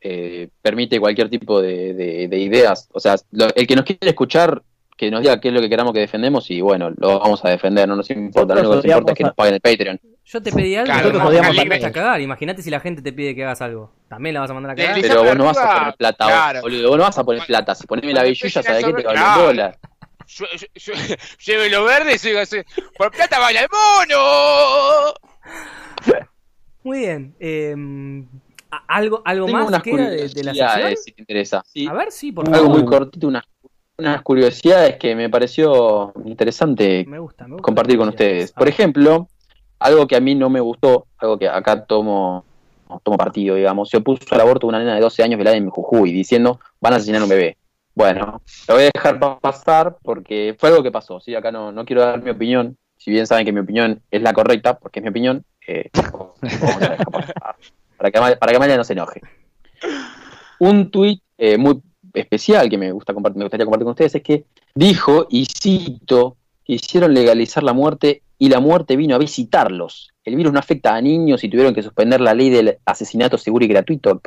[0.06, 2.90] eh, permite cualquier tipo de, ideas.
[2.92, 3.16] O sea,
[3.56, 4.62] el que nos quiere escuchar,
[4.98, 7.50] que nos diga qué es lo que queramos que defendemos y bueno, lo vamos a
[7.50, 10.00] defender, no nos importa, lo único que nos importa es que nos paguen el Patreon.
[10.26, 12.22] Yo te pedí algo, claro, nosotros podíamos a cagar.
[12.22, 13.94] Imagínate si la gente te pide que hagas algo.
[14.10, 15.02] También la vas a mandar a cagar.
[15.02, 16.90] Pero vos no vas a poner plata, boludo.
[16.90, 17.76] Vos no vas a poner plata.
[17.76, 19.78] Si poneme la billulla, sabés que te vale un dólar.
[21.46, 22.58] Lleve lo verde y así.
[22.98, 25.14] Por plata vale el mono.
[26.84, 27.36] Muy bien.
[27.40, 27.76] Eh,
[28.88, 30.98] ¿Algo, algo más que de, de, la sección?
[30.98, 31.64] Si te interesa.
[31.90, 32.60] A ver, sí, por favor.
[32.60, 33.44] Algo muy cortito, unas,
[33.98, 37.06] unas curiosidades que me pareció interesante
[37.62, 38.52] compartir con ustedes.
[38.52, 39.28] Por ejemplo,
[39.80, 42.46] algo que a mí no me gustó, algo que acá tomo,
[43.04, 45.70] tomo partido, digamos, se opuso al aborto de una nena de 12 años velada en
[45.70, 47.58] Jujuy, diciendo, van a asesinar a un bebé.
[47.96, 51.36] Bueno, lo voy a dejar pasar porque fue algo que pasó, ¿sí?
[51.36, 54.34] Acá no, no quiero dar mi opinión, si bien saben que mi opinión es la
[54.34, 55.90] correcta, porque es mi opinión, eh,
[58.12, 59.22] para que, Amalia, no se enoje.
[60.60, 61.82] Un tuit eh, muy
[62.14, 66.38] especial que me, gusta compartir, me gustaría compartir con ustedes es que dijo, y cito,
[66.64, 70.14] que hicieron legalizar la muerte y la muerte vino a visitarlos.
[70.24, 73.66] El virus no afecta a niños y tuvieron que suspender la ley del asesinato seguro
[73.66, 74.22] y gratuito.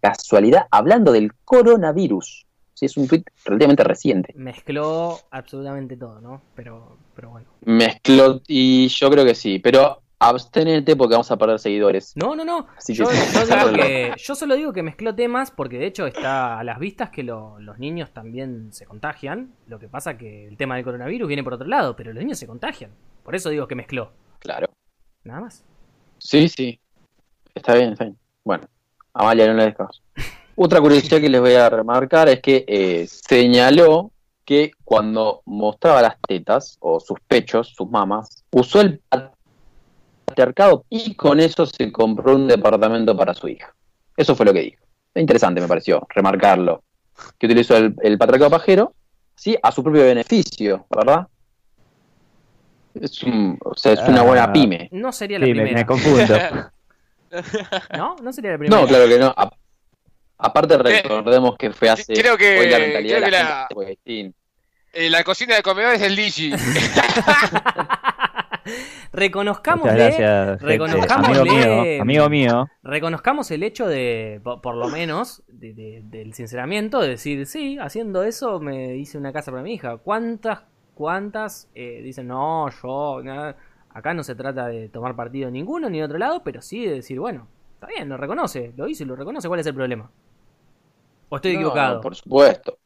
[0.00, 2.46] Casualidad, hablando del coronavirus.
[2.74, 4.34] Sí, es un tuit relativamente reciente.
[4.36, 6.42] Mezcló absolutamente todo, ¿no?
[6.54, 7.46] Pero, pero bueno.
[7.64, 9.58] Mezcló, y yo creo que sí.
[9.60, 12.12] Pero abstenete porque vamos a perder seguidores.
[12.16, 12.66] No, no, no.
[12.88, 16.78] yo, digo que, yo, solo digo que mezcló temas porque de hecho está a las
[16.78, 19.54] vistas que los niños también se contagian.
[19.66, 22.38] Lo que pasa que el tema del coronavirus viene por otro lado, pero los niños
[22.38, 22.90] se contagian.
[23.22, 24.12] Por eso digo que mezcló.
[24.38, 24.68] Claro.
[25.24, 25.64] Nada más.
[26.18, 26.78] Sí, sí.
[27.54, 28.18] Está bien, está bien.
[28.44, 28.68] Bueno,
[29.12, 30.02] Amalia, no le descaso.
[30.56, 34.10] Otra curiosidad que les voy a remarcar es que eh, señaló
[34.44, 39.02] que cuando mostraba las tetas o sus pechos, sus mamas, usó el
[40.90, 43.74] y con eso se compró un departamento para su hija.
[44.16, 44.84] Eso fue lo que dijo.
[45.14, 46.82] Interesante me pareció remarcarlo.
[47.38, 48.92] Que utilizó el, patriarcado pajero,
[49.34, 51.26] sí, a su propio beneficio, ¿verdad?
[52.94, 53.22] Es,
[53.60, 54.52] o sea, es una buena ah.
[54.52, 54.88] pyme.
[54.92, 55.78] No sería la primera.
[55.78, 56.34] Me, confundo.
[57.96, 58.16] ¿No?
[58.22, 58.80] No sería la primera.
[58.80, 59.34] No, claro que no.
[60.38, 62.12] Aparte recordemos que fue hace...
[62.12, 63.68] Creo que, la mentalidad de la,
[64.92, 66.16] eh, la, cocina de comedor es el
[69.92, 70.22] Digi.
[70.60, 71.38] reconozcamos
[72.00, 78.22] amigo mío, reconozcamos el hecho de, por, lo menos, del sinceramiento, de decir, sí, haciendo
[78.22, 79.96] eso me hice una casa para mi hija.
[79.98, 83.22] ¿Cuántas, cuántas eh, dicen, no, yo,
[83.90, 86.96] acá no se trata de tomar partido ninguno ni de otro lado, pero sí de
[86.96, 90.10] decir, bueno, está bien, lo reconoce, lo hice, lo reconoce, ¿cuál es el problema?
[91.28, 92.00] ¿O estoy equivocado?
[92.00, 92.78] por supuesto.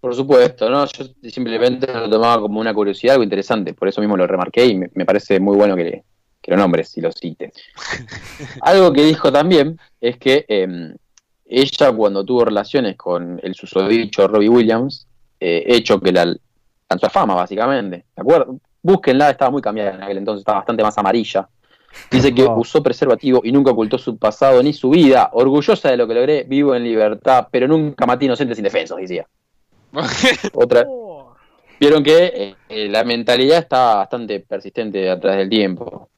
[0.00, 4.16] Por supuesto, no, yo simplemente lo tomaba como una curiosidad, algo interesante, por eso mismo
[4.16, 6.04] lo remarqué y me, parece muy bueno que,
[6.46, 7.52] lo nombres y lo cites.
[8.62, 10.96] algo que dijo también es que em,
[11.44, 15.06] ella cuando tuvo relaciones con el susodicho Robbie Williams,
[15.38, 16.24] eh, hecho que la
[16.88, 18.58] lanzó a fama básicamente, ¿de acuerdo?
[18.82, 21.46] Búsquenla, estaba muy cambiada en aquel entonces, estaba bastante más amarilla.
[22.10, 25.28] Dice que usó preservativo y nunca ocultó su pasado ni su vida.
[25.34, 29.26] Orgullosa de lo que logré, vivo en libertad, pero nunca maté inocentes indefensos, decía.
[30.54, 30.84] Otra.
[30.86, 31.34] Oh.
[31.78, 36.10] Vieron que eh, eh, la mentalidad está bastante persistente atrás del tiempo.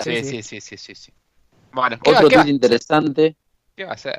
[0.00, 0.94] Sí, sí, sí, sí, sí.
[0.94, 1.12] sí.
[1.72, 3.36] Bueno, otro tweet interesante.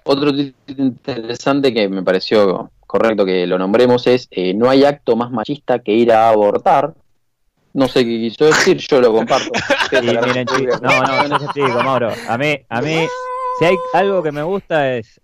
[0.05, 5.15] Otro tweet interesante que me pareció correcto que lo nombremos es eh, no hay acto
[5.15, 6.93] más machista que ir a abortar.
[7.73, 9.51] No sé qué quiso decir, yo lo comparto.
[9.91, 10.45] miren,
[10.81, 12.11] no, no, no chico, Mauro.
[12.27, 13.05] A mí, a mí,
[13.59, 15.19] si hay algo que me gusta es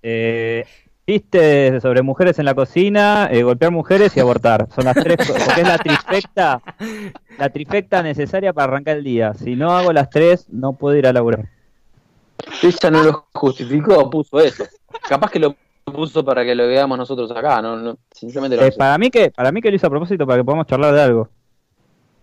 [1.06, 4.68] Chistes sobre mujeres en la cocina, eh, golpear mujeres y abortar.
[4.74, 6.62] Son las tres, porque es la trifecta,
[7.38, 9.34] la trifecta necesaria para arrancar el día.
[9.34, 11.50] Si no hago las tres, no puedo ir a laburar.
[12.62, 14.64] Ella no lo justificó, puso eso.
[15.08, 18.98] Capaz que lo puso para que lo veamos nosotros acá, no, sinceramente lo eh, para
[18.98, 21.30] mí que para mí que lo hizo a propósito para que podamos charlar de algo.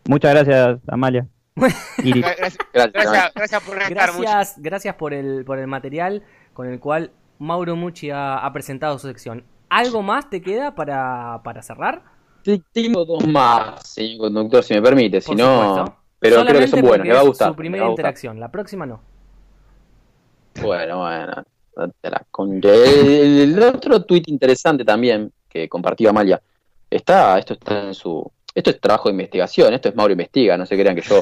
[0.09, 1.27] Muchas gracias, Amalia.
[1.57, 6.23] gracias, gracias, por gracias, gracias por el por el material
[6.55, 9.45] con el cual Mauro Mucci ha, presentado su sección.
[9.71, 12.03] ¿Algo más te queda para, cerrar?
[12.45, 15.21] Sí, tengo dos más, señor conductor, si me permite.
[15.21, 17.49] Si no, pero creo que son buenos, me va a gustar.
[17.49, 19.01] Su primera interacción, la próxima no.
[20.61, 21.45] Bueno, bueno.
[22.63, 26.43] El, otro tuit interesante también que compartió Amalia.
[26.91, 28.31] Está, esto está en su.
[28.55, 31.21] Esto es trabajo de investigación, esto es Mauro Investiga, no se crean que yo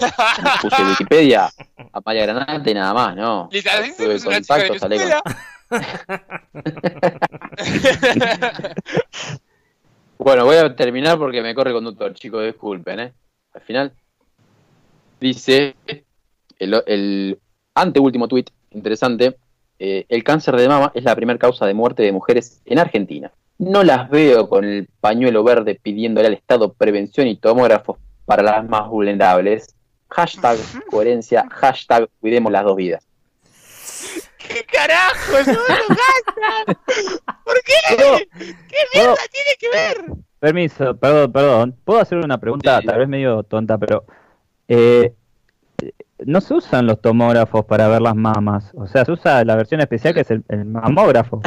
[0.62, 1.50] puse Wikipedia,
[1.92, 3.50] Amalia Granate y nada más, ¿no?
[3.50, 4.80] Tuve contactos,
[10.18, 13.12] bueno, voy a terminar porque me corre conductor, chicos, disculpen, ¿eh?
[13.52, 13.92] Al final
[15.20, 15.76] dice
[16.58, 17.38] el, el
[17.74, 19.36] anteúltimo tuit interesante,
[19.78, 23.30] eh, el cáncer de mama es la primera causa de muerte de mujeres en Argentina.
[23.58, 28.68] No las veo con el pañuelo verde pidiéndole al Estado prevención y tomógrafos para las
[28.68, 29.74] más vulnerables.
[30.08, 30.58] Hashtag
[30.90, 33.07] coherencia, hashtag cuidemos las dos vidas.
[34.38, 35.32] ¿Qué carajo?
[35.46, 36.76] ¡No lo gastan!
[37.44, 38.28] ¿Por qué?
[38.36, 40.04] ¿Qué mierda tiene que ver?
[40.38, 41.76] Permiso, perdón, perdón.
[41.84, 44.04] ¿Puedo hacer una pregunta tal vez medio tonta, pero...
[44.68, 45.14] Eh,
[46.26, 48.72] no se usan los tomógrafos para ver las mamas.
[48.74, 51.40] O sea, se usa la versión especial que es el, mamógrafo.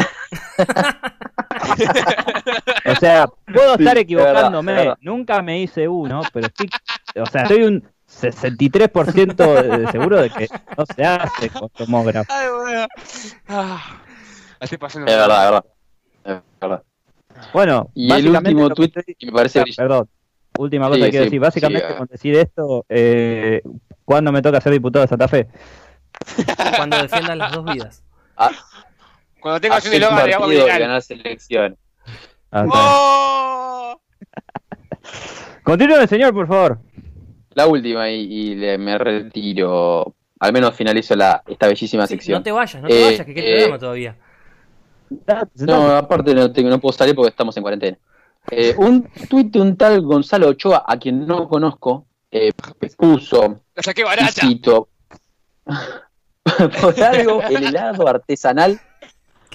[2.85, 4.93] o sea, puedo estar equivocándome.
[5.01, 6.69] Nunca me hice uno, pero estoy...
[7.21, 7.83] O sea, soy un
[8.19, 10.47] 63% seguro de que
[10.77, 12.31] no se hace con tomógrafo.
[12.31, 12.87] Ay, bueno.
[13.47, 14.01] Ah,
[14.59, 14.69] es
[15.05, 15.63] verdad,
[16.23, 16.83] es verdad.
[17.53, 18.91] Bueno, y el último tweet
[19.23, 19.63] me parece.
[19.75, 20.07] perdón,
[20.57, 21.39] última cosa que quiero decir.
[21.39, 23.61] Básicamente, sí, cuando decide esto, eh,
[24.05, 25.47] ¿cuándo me toca ser diputado de Santa Fe?
[26.75, 28.03] Cuando defiendan las dos vidas.
[28.37, 28.51] Ah,
[29.39, 31.77] cuando tengas un eslogan, digamos, y ganar selección.
[32.51, 34.01] Ah, ¡Oh!
[35.63, 36.79] Continúe, señor, por favor.
[37.53, 40.15] La última y, me retiro.
[40.39, 42.39] Al menos finalizo la, esta bellísima sección.
[42.39, 44.17] No te vayas, no te vayas, que quede eh, programa todavía.
[45.55, 47.97] No, aparte no, tengo, no puedo salir porque estamos en cuarentena.
[48.49, 52.53] Eh, un tuit de un tal Gonzalo Ochoa, a quien no conozco, eh,
[52.97, 53.61] puso.
[53.75, 54.41] La saqué barata.
[56.81, 58.79] por algo, el helado artesanal.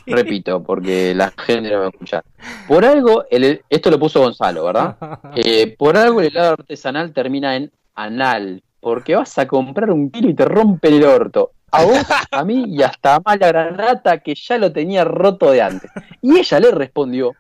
[0.07, 2.25] Repito, porque la gente no va a escuchar.
[2.69, 4.97] Por algo, el, esto lo puso Gonzalo, ¿verdad?
[5.79, 10.35] por algo el helado artesanal termina en anal, porque vas a comprar un kilo y
[10.35, 11.53] te rompen el orto.
[11.73, 11.99] A vos,
[12.31, 15.91] a mí y hasta a Mala Granata que ya lo tenía roto de antes.
[16.23, 17.33] Y ella le respondió,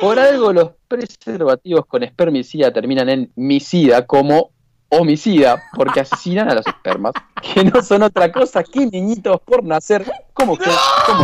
[0.00, 4.50] por algo los preservativos con espermicida terminan en micida como
[4.90, 7.12] homicida, porque asesinan a los espermas,
[7.42, 10.56] que no son otra cosa que niñitos por nacer como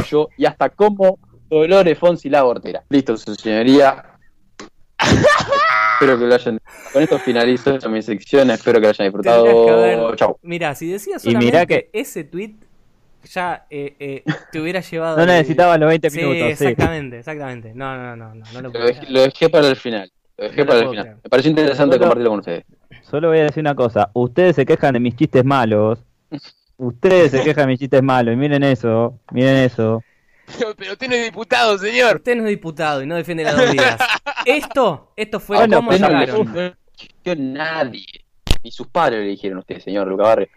[0.02, 2.84] yo, y hasta como Dolores Fonsi la abortera.
[2.88, 4.18] Listo, su señoría.
[5.94, 6.60] Espero que lo hayan.
[6.92, 8.50] Con esto finalizo mi sección.
[8.50, 10.14] Espero que lo hayan disfrutado.
[10.16, 10.38] Chau.
[10.42, 11.90] Mira, si decías solamente que...
[11.92, 12.54] ese tweet,
[13.32, 15.16] ya eh, eh, te hubiera llevado.
[15.24, 16.36] No necesitaba los 20 minutos.
[16.36, 17.72] Sí, exactamente, exactamente.
[17.74, 20.10] No, no, no, no, no lo, lo, dejé, lo, dejé, para el final.
[20.36, 21.16] Lo dejé para el final.
[21.22, 22.64] Me pareció interesante compartirlo con ustedes.
[23.02, 24.10] Solo voy a decir una cosa.
[24.14, 26.00] Ustedes se quejan de mis chistes malos.
[26.76, 28.34] Ustedes se quejan de mis chistes malos.
[28.34, 29.18] Y miren eso.
[29.32, 30.02] Miren eso.
[30.58, 32.16] Pero, pero usted no es diputado, señor.
[32.16, 34.00] Usted no es diputado y no defiende las dos vidas.
[34.44, 36.76] esto, esto fue bueno, cómo llegaron.
[37.24, 38.06] No nadie.
[38.62, 40.48] Ni sus padres le dijeron a usted, señor Luca Barrio.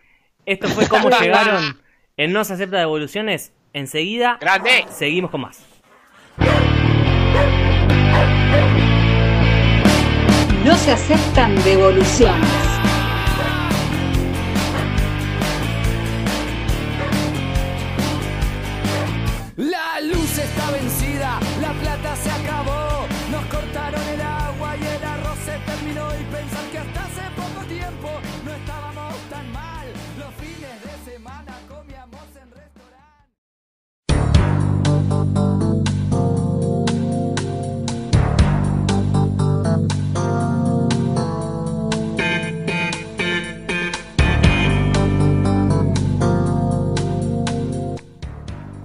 [0.46, 1.80] Esto fue cómo llegaron
[2.16, 3.54] en No se acepta devoluciones.
[3.74, 4.86] Enseguida Grande.
[4.90, 5.64] seguimos con más.
[10.64, 12.67] No se aceptan devoluciones.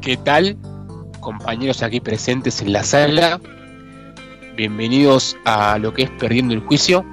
[0.02, 0.56] ¿Qué tal,
[1.20, 3.40] compañeros aquí presentes en la sala?
[4.56, 7.04] Bienvenidos a lo que es Perdiendo el Juicio.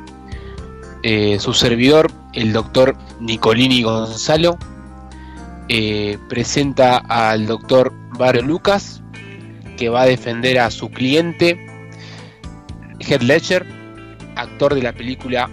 [1.04, 4.58] Eh, su servidor, el doctor Nicolini Gonzalo,
[5.68, 9.04] eh, presenta al doctor Barrio Lucas,
[9.78, 11.64] que va a defender a su cliente,
[13.02, 13.68] Heath Ledger,
[14.36, 15.48] actor de la película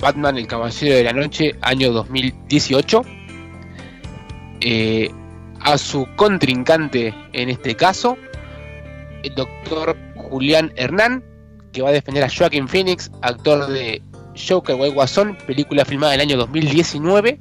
[0.00, 3.02] Batman, el Caballero de la Noche, año 2018.
[4.60, 5.08] Eh,
[5.64, 8.16] a su contrincante en este caso,
[9.22, 11.24] el doctor Julián Hernán,
[11.72, 14.02] que va a defender a Joaquin Phoenix, actor de
[14.36, 17.38] Joker White Guasón, película filmada en el año 2019.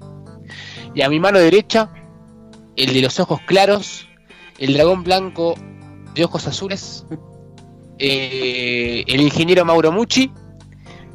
[0.93, 1.89] Y a mi mano derecha,
[2.75, 4.07] el de los ojos claros,
[4.59, 5.55] el dragón blanco
[6.13, 7.05] de ojos azules,
[7.97, 10.31] eh, el ingeniero Mauro Mucci,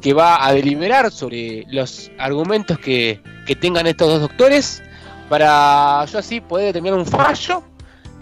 [0.01, 4.83] que va a deliberar sobre los argumentos que, que tengan estos dos doctores
[5.29, 7.63] para yo así poder determinar un fallo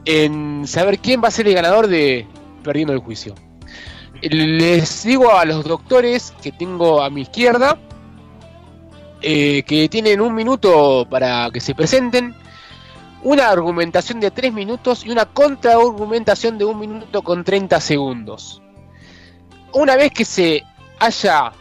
[0.05, 2.27] en saber quién va a ser el ganador de
[2.63, 3.35] Perdiendo el Juicio.
[4.21, 7.77] Les digo a los doctores que tengo a mi izquierda
[9.21, 12.35] eh, que tienen un minuto para que se presenten,
[13.23, 18.61] una argumentación de tres minutos y una contraargumentación de un minuto con 30 segundos.
[19.73, 20.63] Una vez que se
[20.99, 21.51] haya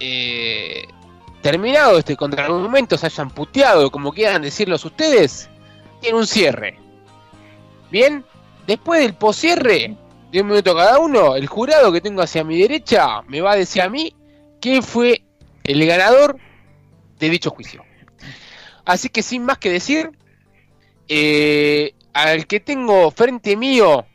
[0.00, 0.84] eh,
[1.42, 5.50] terminado este contraargumento, se hayan puteado, como quieran decirlos ustedes,
[6.00, 6.78] tiene un cierre.
[7.90, 8.24] Bien,
[8.66, 9.96] después del poscierre,
[10.30, 13.56] de un minuto cada uno, el jurado que tengo hacia mi derecha me va a
[13.56, 14.14] decir a mí
[14.60, 15.22] quién fue
[15.64, 16.38] el ganador
[17.18, 17.84] de dicho juicio.
[18.84, 20.10] Así que sin más que decir,
[21.08, 24.06] eh, al que tengo frente mío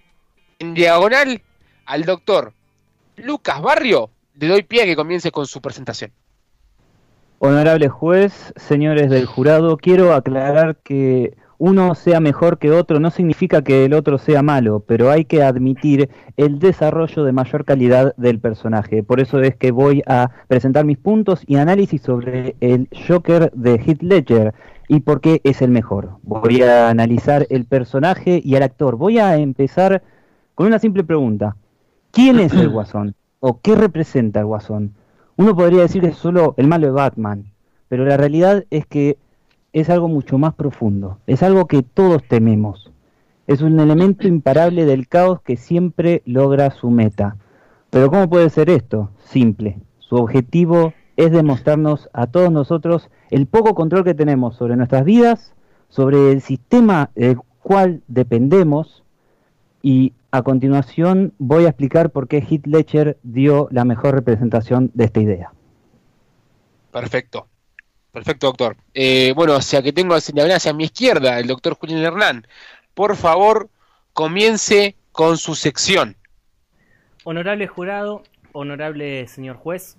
[0.59, 1.41] en diagonal,
[1.85, 2.53] al doctor
[3.17, 6.11] Lucas Barrio, le doy pie a que comience con su presentación.
[7.39, 13.61] Honorable juez, señores del jurado, quiero aclarar que uno sea mejor que otro no significa
[13.61, 18.39] que el otro sea malo, pero hay que admitir el desarrollo de mayor calidad del
[18.39, 19.03] personaje.
[19.03, 23.75] Por eso es que voy a presentar mis puntos y análisis sobre el Joker de
[23.75, 24.55] Heath Ledger
[24.87, 26.17] y por qué es el mejor.
[26.23, 28.95] Voy a analizar el personaje y al actor.
[28.95, 30.01] Voy a empezar
[30.55, 31.55] con una simple pregunta.
[32.09, 33.13] ¿Quién es el Guasón?
[33.39, 34.93] ¿O qué representa el Guasón?
[35.37, 37.45] Uno podría decir que es solo el malo de Batman,
[37.89, 39.17] pero la realidad es que
[39.71, 42.91] es algo mucho más profundo, es algo que todos tememos.
[43.45, 47.37] Es un elemento imparable del caos que siempre logra su meta.
[47.91, 49.11] Pero ¿cómo puede ser esto?
[49.25, 49.79] Simple.
[49.99, 55.53] Su objetivo es demostrarnos a todos nosotros el poco control que tenemos sobre nuestras vidas,
[55.87, 59.03] sobre el sistema del cual dependemos
[59.83, 65.05] y a continuación voy a explicar por qué Heath Ledger dio la mejor representación de
[65.05, 65.51] esta idea.
[66.91, 67.47] Perfecto.
[68.11, 68.77] Perfecto, doctor.
[68.93, 72.47] Eh, bueno, o sea que tengo hacia mi izquierda el doctor Julián Hernán.
[72.93, 73.69] Por favor,
[74.13, 76.15] comience con su sección.
[77.23, 78.23] Honorable jurado,
[78.53, 79.97] honorable señor juez,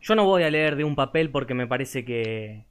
[0.00, 2.64] yo no voy a leer de un papel porque me parece que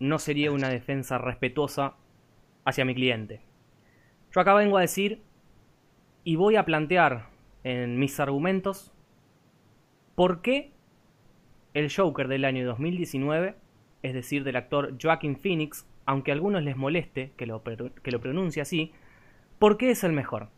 [0.00, 1.94] no sería una defensa respetuosa
[2.64, 3.40] hacia mi cliente.
[4.34, 5.22] Yo acá vengo a decir
[6.26, 7.28] y voy a plantear
[7.62, 8.92] en mis argumentos
[10.16, 10.72] por qué
[11.72, 13.54] el Joker del año 2019,
[14.02, 18.20] es decir, del actor Joaquin Phoenix, aunque a algunos les moleste que lo, que lo
[18.20, 18.90] pronuncie así,
[19.60, 20.48] por qué es el mejor.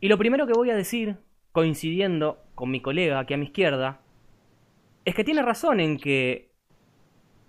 [0.00, 1.18] Y lo primero que voy a decir,
[1.52, 4.00] coincidiendo con mi colega aquí a mi izquierda,
[5.04, 6.50] es que tiene razón en que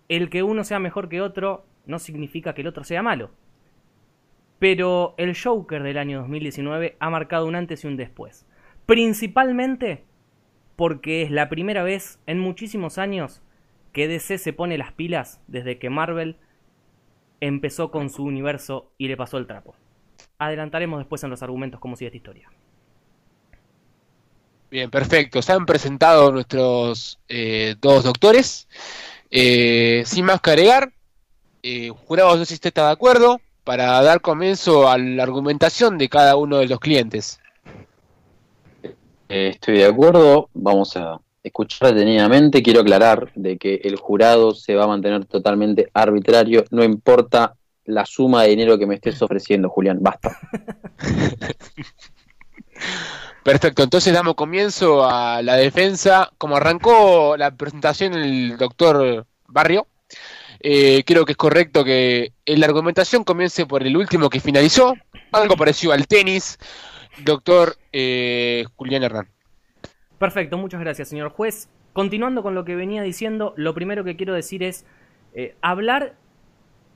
[0.10, 3.32] el que uno sea mejor que otro no significa que el otro sea malo.
[4.60, 8.46] Pero el Joker del año 2019 ha marcado un antes y un después.
[8.86, 10.04] Principalmente
[10.76, 13.42] porque es la primera vez en muchísimos años
[13.94, 16.38] que DC se pone las pilas desde que Marvel
[17.42, 19.76] empezó con su universo y le pasó el trapo.
[20.38, 22.50] Adelantaremos después en los argumentos cómo sigue esta historia.
[24.70, 25.42] Bien, perfecto.
[25.42, 28.68] Se han presentado nuestros eh, dos doctores.
[29.32, 30.94] Eh, sin más que agregar,
[31.64, 35.98] eh, jurado no sé si usted está de acuerdo para dar comienzo a la argumentación
[35.98, 37.40] de cada uno de los clientes.
[39.30, 40.50] Eh, estoy de acuerdo.
[40.54, 42.64] Vamos a escuchar detenidamente.
[42.64, 46.66] Quiero aclarar de que el jurado se va a mantener totalmente arbitrario.
[46.72, 47.56] No importa
[47.86, 50.00] la suma de dinero que me estés ofreciendo, Julián.
[50.02, 50.38] Basta.
[53.44, 56.32] Perfecto, entonces damos comienzo a la defensa.
[56.38, 59.88] Como arrancó la presentación el doctor Barrio,
[60.60, 64.96] eh, creo que es correcto que la argumentación comience por el último que finalizó,
[65.32, 66.58] algo parecido al tenis,
[67.24, 69.28] doctor eh, Julián Hernán.
[70.18, 71.70] Perfecto, muchas gracias, señor juez.
[71.94, 74.86] Continuando con lo que venía diciendo, lo primero que quiero decir es
[75.34, 76.16] eh, hablar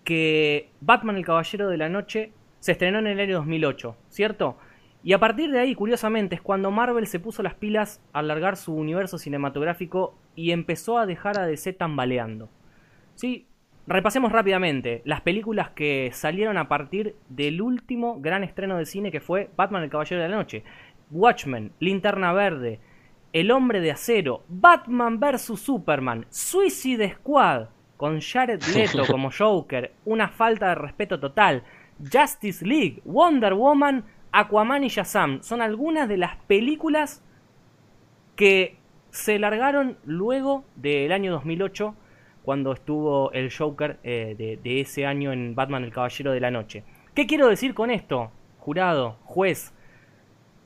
[0.03, 4.57] que Batman el Caballero de la Noche se estrenó en el año 2008, ¿cierto?
[5.03, 8.55] Y a partir de ahí, curiosamente, es cuando Marvel se puso las pilas a alargar
[8.55, 12.49] su universo cinematográfico y empezó a dejar a DC tambaleando.
[13.15, 13.47] Sí,
[13.87, 19.19] repasemos rápidamente las películas que salieron a partir del último gran estreno de cine que
[19.19, 20.63] fue Batman el Caballero de la Noche.
[21.11, 22.79] Watchmen, Linterna Verde,
[23.33, 25.59] El Hombre de Acero, Batman vs.
[25.59, 27.67] Superman, Suicide Squad,
[27.97, 31.63] con Jared Leto como Joker, una falta de respeto total,
[31.99, 37.23] Justice League, Wonder Woman, Aquaman y Shazam son algunas de las películas
[38.35, 38.77] que
[39.11, 41.95] se largaron luego del año 2008
[42.43, 46.51] cuando estuvo el Joker eh, de, de, ese año en Batman el Caballero de la
[46.51, 46.83] Noche.
[47.15, 49.73] ¿Qué quiero decir con esto, jurado, juez?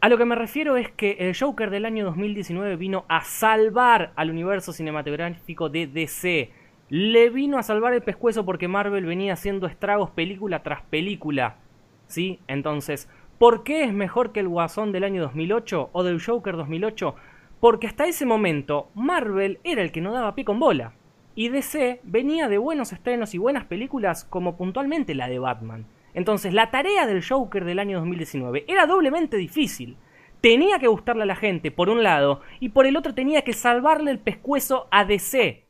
[0.01, 4.11] A lo que me refiero es que el Joker del año 2019 vino a salvar
[4.15, 6.51] al universo cinematográfico de DC.
[6.89, 11.57] Le vino a salvar el pescuezo porque Marvel venía haciendo estragos película tras película.
[12.05, 12.39] ¿Sí?
[12.47, 17.13] Entonces, ¿Por qué es mejor que el Guasón del año 2008 o del Joker 2008?
[17.59, 20.93] Porque hasta ese momento Marvel era el que no daba pie con bola.
[21.37, 25.85] Y DC venía de buenos estrenos y buenas películas como puntualmente la de Batman.
[26.15, 29.97] Entonces la tarea del Joker del año 2019 era doblemente difícil.
[30.41, 33.53] Tenía que gustarle a la gente, por un lado, y por el otro tenía que
[33.53, 35.67] salvarle el pescuezo a DC,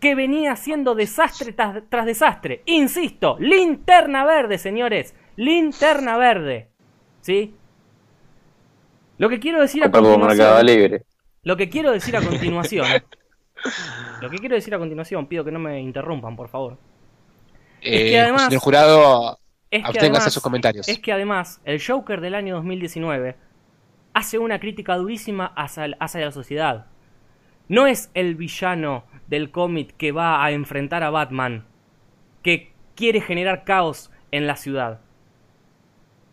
[0.00, 2.62] que venía haciendo desastre tras, tras desastre.
[2.64, 6.70] Insisto, linterna verde, señores, linterna verde.
[7.20, 7.54] ¿Sí?
[9.18, 11.02] Lo que quiero decir a continuación.
[11.42, 12.86] Lo que quiero decir a continuación.
[14.20, 16.78] lo que quiero decir a continuación, pido que no me interrumpan, por favor.
[17.80, 18.52] es que eh, además.
[18.52, 19.38] El jurado
[19.70, 20.88] es que sus comentarios.
[20.88, 23.36] Es que además, el Joker del año 2019
[24.12, 26.86] hace una crítica durísima hacia, hacia la sociedad.
[27.68, 31.66] No es el villano del cómic que va a enfrentar a Batman,
[32.42, 35.00] que quiere generar caos en la ciudad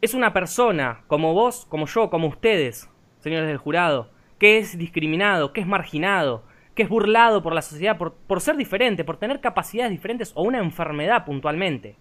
[0.02, 5.54] es una persona, como vos, como yo, como ustedes, señores del jurado, que es discriminado,
[5.54, 6.44] que es marginado,
[6.78, 10.44] que es burlado por la sociedad por, por ser diferente, por tener capacidades diferentes o
[10.44, 11.98] una enfermedad puntualmente.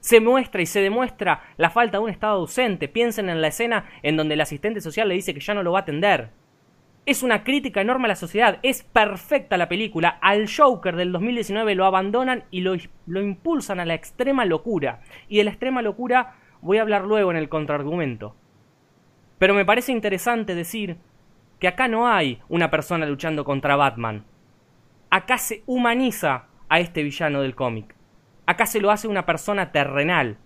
[0.00, 2.88] Se muestra y se demuestra la falta de un estado ausente.
[2.88, 5.72] Piensen en la escena en donde el asistente social le dice que ya no lo
[5.72, 6.30] va a atender.
[7.06, 8.58] Es una crítica enorme a la sociedad.
[8.62, 10.18] Es perfecta la película.
[10.20, 12.76] Al Joker del 2019 lo abandonan y lo,
[13.06, 15.00] lo impulsan a la extrema locura.
[15.26, 18.34] Y de la extrema locura Voy a hablar luego en el contraargumento.
[19.38, 20.96] Pero me parece interesante decir
[21.58, 24.24] que acá no hay una persona luchando contra Batman.
[25.10, 27.94] Acá se humaniza a este villano del cómic.
[28.46, 30.38] Acá se lo hace una persona terrenal.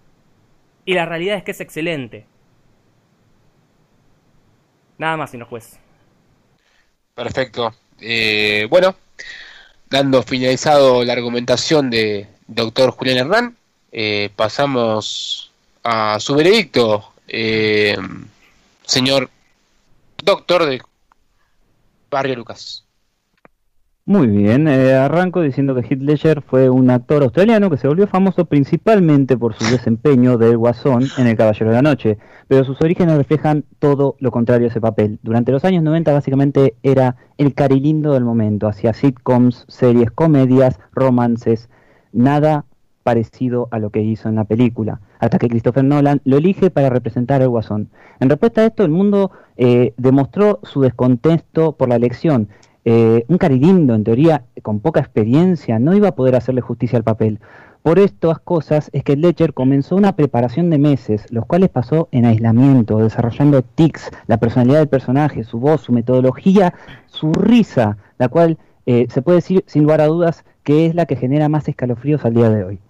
[0.84, 2.26] Y la realidad es que es excelente.
[4.98, 5.78] Nada más, señor juez.
[7.14, 7.74] Perfecto.
[8.00, 8.96] Eh, bueno,
[9.90, 13.56] dando finalizado la argumentación de doctor Julián Hernán,
[13.92, 15.52] eh, pasamos
[15.84, 17.96] a su veredicto, eh,
[18.84, 19.30] señor
[20.24, 20.80] doctor de
[22.12, 22.86] Barrio Lucas.
[24.04, 28.08] Muy bien, eh, arranco diciendo que Heath Ledger fue un actor australiano que se volvió
[28.08, 32.80] famoso principalmente por su desempeño del Guasón en El Caballero de la Noche, pero sus
[32.82, 35.20] orígenes reflejan todo lo contrario a ese papel.
[35.22, 41.70] Durante los años 90 básicamente era el carilindo del momento, hacía sitcoms, series, comedias, romances,
[42.12, 42.64] nada
[43.04, 46.90] parecido a lo que hizo en la película, hasta que Christopher Nolan lo elige para
[46.90, 47.88] representar al Guasón.
[48.18, 52.48] En respuesta a esto, el mundo eh, demostró su descontento por la elección.
[52.84, 57.04] Eh, un carilindo, en teoría, con poca experiencia, no iba a poder hacerle justicia al
[57.04, 57.38] papel.
[57.84, 62.24] Por estas cosas es que Ledger comenzó una preparación de meses, los cuales pasó en
[62.24, 66.74] aislamiento, desarrollando tics, la personalidad del personaje, su voz, su metodología,
[67.06, 71.06] su risa, la cual eh, se puede decir sin lugar a dudas que es la
[71.06, 72.80] que genera más escalofríos al día de hoy.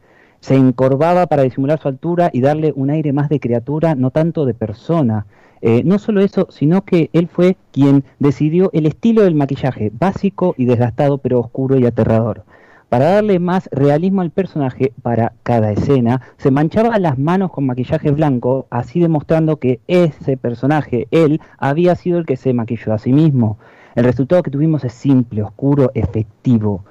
[0.42, 4.44] Se encorvaba para disimular su altura y darle un aire más de criatura, no tanto
[4.44, 5.24] de persona.
[5.60, 10.56] Eh, no solo eso, sino que él fue quien decidió el estilo del maquillaje, básico
[10.58, 12.42] y desgastado, pero oscuro y aterrador.
[12.88, 18.10] Para darle más realismo al personaje para cada escena, se manchaba las manos con maquillaje
[18.10, 23.12] blanco, así demostrando que ese personaje, él, había sido el que se maquilló a sí
[23.12, 23.58] mismo.
[23.94, 26.84] El resultado que tuvimos es simple, oscuro, efectivo.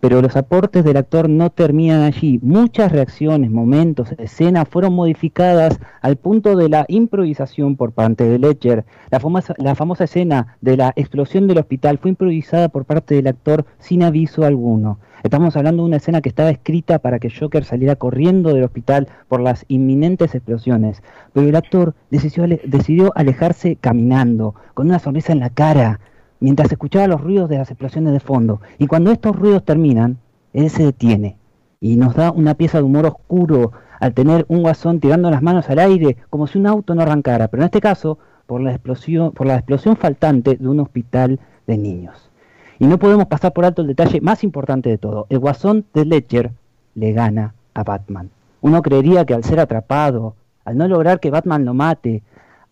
[0.00, 2.38] Pero los aportes del actor no terminan allí.
[2.42, 8.84] Muchas reacciones, momentos, escenas fueron modificadas al punto de la improvisación por parte de Ledger.
[9.10, 14.02] La famosa, escena de la explosión del hospital fue improvisada por parte del actor sin
[14.02, 14.98] aviso alguno.
[15.22, 19.08] Estamos hablando de una escena que estaba escrita para que Joker saliera corriendo del hospital
[19.28, 25.50] por las inminentes explosiones, pero el actor decidió alejarse caminando, con una sonrisa en la
[25.50, 26.00] cara,
[26.46, 28.60] mientras escuchaba los ruidos de las explosiones de fondo.
[28.78, 30.18] Y cuando estos ruidos terminan,
[30.52, 31.38] él se detiene
[31.80, 35.68] y nos da una pieza de humor oscuro al tener un guasón tirando las manos
[35.68, 39.32] al aire como si un auto no arrancara, pero en este caso por la explosión,
[39.32, 42.30] por la explosión faltante de un hospital de niños.
[42.78, 45.26] Y no podemos pasar por alto el detalle más importante de todo.
[45.30, 46.52] El guasón de Ledger
[46.94, 48.30] le gana a Batman.
[48.60, 52.22] Uno creería que al ser atrapado, al no lograr que Batman lo mate,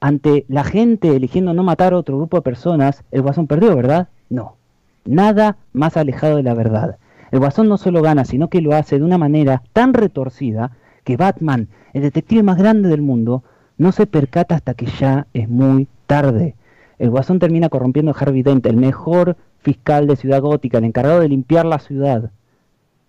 [0.04, 4.08] ante la gente eligiendo no matar a otro grupo de personas, el guasón perdió, ¿verdad?
[4.28, 4.56] No.
[5.06, 6.98] Nada más alejado de la verdad.
[7.30, 10.72] El guasón no solo gana, sino que lo hace de una manera tan retorcida
[11.04, 13.44] que Batman, el detective más grande del mundo,
[13.78, 16.54] no se percata hasta que ya es muy tarde.
[16.98, 21.20] El guasón termina corrompiendo a Harvey Dent, el mejor fiscal de Ciudad Gótica, el encargado
[21.20, 22.30] de limpiar la ciudad.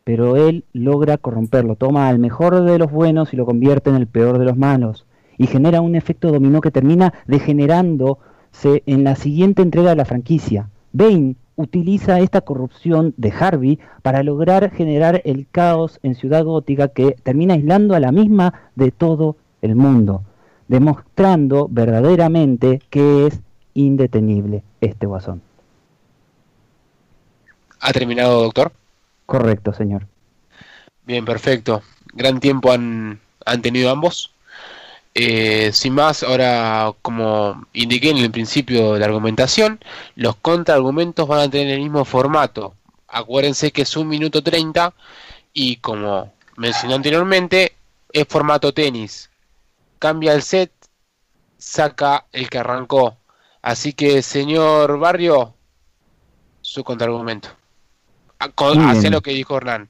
[0.06, 4.08] Pero él logra corromperlo, toma al mejor de los buenos y lo convierte en el
[4.08, 5.05] peor de los malos.
[5.38, 10.70] Y genera un efecto dominó que termina degenerándose en la siguiente entrega de la franquicia.
[10.94, 17.16] Bane utiliza esta corrupción de Harvey para lograr generar el caos en Ciudad Gótica que
[17.24, 20.24] termina aislando a la misma de todo el mundo,
[20.68, 23.42] demostrando verdaderamente que es
[23.74, 25.42] indetenible este guasón.
[27.80, 28.72] ¿Ha terminado, doctor?
[29.26, 30.08] Correcto, señor.
[31.06, 31.82] Bien, perfecto.
[32.14, 33.20] Gran tiempo han,
[33.62, 34.34] tenido ambos.
[35.18, 39.80] Eh, sin más, ahora como indiqué en el principio de la argumentación,
[40.16, 42.76] los contraargumentos van a tener el mismo formato.
[43.08, 44.94] Acuérdense que es un minuto 30
[45.54, 47.76] y como mencioné anteriormente,
[48.12, 49.30] es formato tenis.
[50.00, 50.72] Cambia el set,
[51.58, 53.16] saca el que arrancó.
[53.62, 55.54] Así que, señor Barrio,
[56.62, 57.50] su contraargumento
[58.38, 59.90] hacia lo que dijo Hernán.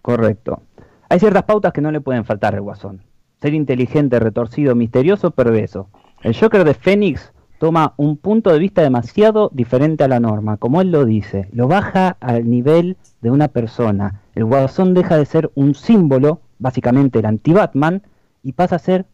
[0.00, 0.62] Correcto.
[1.08, 3.02] Hay ciertas pautas que no le pueden faltar al Guasón.
[3.40, 5.88] Ser inteligente, retorcido, misterioso, perverso.
[6.22, 10.80] El Joker de Fénix toma un punto de vista demasiado diferente a la norma, como
[10.80, 14.22] él lo dice, lo baja al nivel de una persona.
[14.34, 18.02] El Guasón deja de ser un símbolo, básicamente el anti-Batman,
[18.42, 19.06] y pasa a ser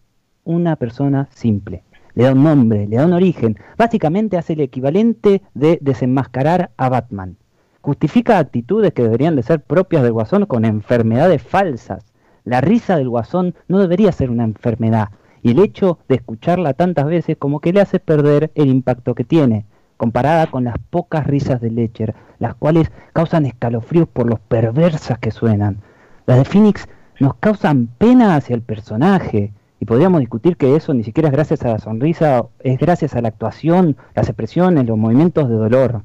[0.44, 1.84] una persona simple.
[2.14, 6.88] Le da un nombre, le da un origen, básicamente hace el equivalente de desenmascarar a
[6.88, 7.36] Batman
[7.84, 12.13] justifica actitudes que deberían de ser propias del guasón con enfermedades falsas.
[12.44, 15.08] La risa del guasón no debería ser una enfermedad,
[15.42, 19.24] y el hecho de escucharla tantas veces como que le hace perder el impacto que
[19.24, 19.64] tiene,
[19.96, 25.30] comparada con las pocas risas de Lecher, las cuales causan escalofríos por los perversas que
[25.30, 25.78] suenan.
[26.26, 26.86] Las de Phoenix
[27.18, 31.62] nos causan pena hacia el personaje, y podríamos discutir que eso ni siquiera es gracias
[31.62, 36.02] a la sonrisa, es gracias a la actuación, las expresiones, los movimientos de dolor.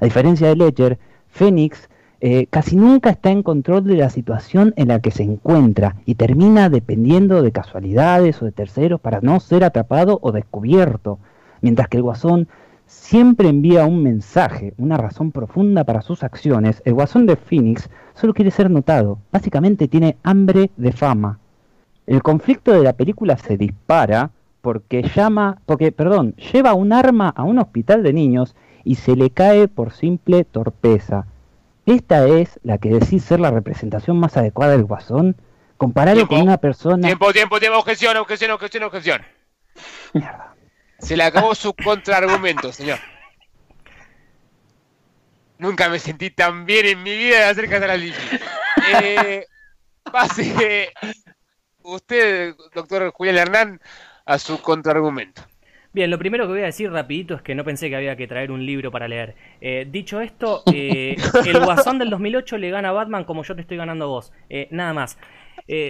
[0.00, 0.98] A diferencia de Ledger,
[1.28, 1.88] Fénix
[2.20, 6.16] eh, casi nunca está en control de la situación en la que se encuentra y
[6.16, 11.20] termina dependiendo de casualidades o de terceros para no ser atrapado o descubierto,
[11.60, 12.48] mientras que el guasón
[12.86, 18.34] siempre envía un mensaje, una razón profunda para sus acciones, el guasón de Phoenix solo
[18.34, 21.38] quiere ser notado, básicamente tiene hambre de fama.
[22.06, 27.44] El conflicto de la película se dispara porque llama, porque, perdón, lleva un arma a
[27.44, 31.26] un hospital de niños y se le cae por simple torpeza.
[31.88, 35.40] Esta es la que decís ser la representación más adecuada del guasón.
[35.78, 37.08] Compararlo con una persona.
[37.08, 39.22] Tiempo, tiempo, tiempo, objeción, objeción, objeción, objeción.
[40.12, 40.54] Mierda.
[40.98, 42.98] Se le acabó su contraargumento, señor.
[45.56, 48.18] Nunca me sentí tan bien en mi vida de acerca de la línea.
[49.02, 49.46] Eh,
[50.12, 50.92] pase
[51.82, 53.80] usted, doctor Julián Hernán,
[54.26, 55.42] a su contraargumento.
[55.90, 58.28] Bien, lo primero que voy a decir rapidito es que no pensé que había que
[58.28, 59.34] traer un libro para leer.
[59.62, 61.16] Eh, dicho esto, eh,
[61.46, 64.32] el Guasón del 2008 le gana a Batman como yo te estoy ganando a vos.
[64.50, 65.18] Eh, nada más.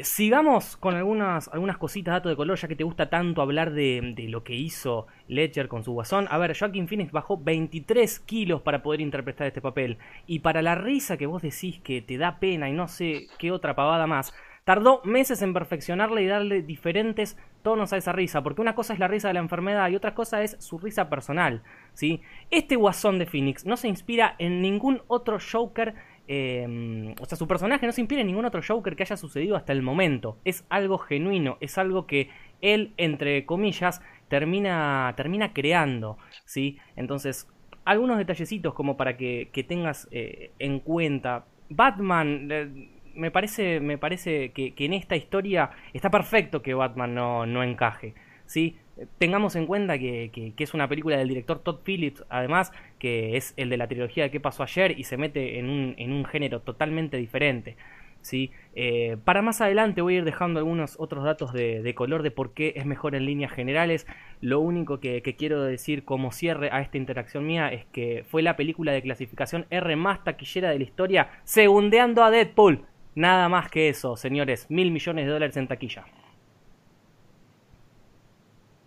[0.02, 4.14] sigamos con algunas, algunas cositas, datos de color, ya que te gusta tanto hablar de,
[4.14, 6.28] de, lo que hizo Ledger con su Guasón.
[6.30, 9.98] A ver, Joaquin Phoenix bajó 23 kilos para poder interpretar este papel.
[10.28, 13.50] Y para la risa que vos decís que te da pena y no sé qué
[13.50, 14.32] otra pavada más,
[14.68, 18.98] Tardó meses en perfeccionarle y darle diferentes tonos a esa risa, porque una cosa es
[18.98, 21.62] la risa de la enfermedad y otra cosa es su risa personal.
[21.94, 22.20] ¿sí?
[22.50, 25.94] Este guasón de Phoenix no se inspira en ningún otro Joker,
[26.26, 29.56] em, o sea, su personaje no se inspira en ningún otro Joker que haya sucedido
[29.56, 30.36] hasta el momento.
[30.44, 32.28] Es algo genuino, es algo que
[32.60, 36.18] él, entre comillas, termina, termina creando.
[36.44, 36.76] ¿sí?
[36.94, 37.48] Entonces,
[37.86, 41.46] algunos detallecitos como para que, tengas eh, en cuenta.
[41.70, 42.48] Batman...
[42.52, 47.62] Eh, me parece, me parece que, en esta historia está perfecto que Batman no, no
[47.62, 48.14] encaje.
[48.46, 48.76] ¿sí?
[49.18, 53.54] Tengamos en cuenta que, que, es una película del director Todd Phillips, además, que es
[53.56, 56.24] el de la trilogía de qué pasó ayer y se mete en un, en un
[56.24, 57.76] género totalmente diferente.
[58.22, 58.50] ¿sí?
[58.74, 62.30] Eh, para más adelante voy a ir dejando algunos otros datos de, de, color de
[62.30, 64.06] por qué es mejor en líneas generales.
[64.40, 68.42] Lo único que, que, quiero decir como cierre a esta interacción mía es que fue
[68.42, 72.84] la película de clasificación R más taquillera de la historia, segundeando a Deadpool.
[73.18, 74.66] Nada más que eso, señores.
[74.68, 76.04] Mil millones de dólares en taquilla.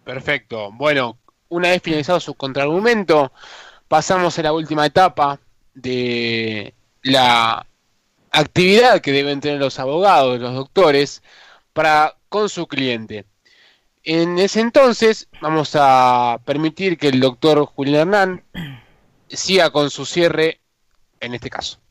[0.06, 0.72] Perfecto.
[0.72, 1.18] Bueno,
[1.50, 3.34] una vez finalizado su contraargumento,
[3.90, 5.38] pasamos a la última etapa
[5.74, 7.68] de la
[8.32, 11.22] actividad que deben tener los abogados, los doctores,
[11.74, 13.26] para con su cliente.
[14.06, 18.44] En ese entonces vamos a permitir que el doctor Julián Hernán
[19.28, 20.62] siga con su cierre
[21.20, 21.82] en este caso.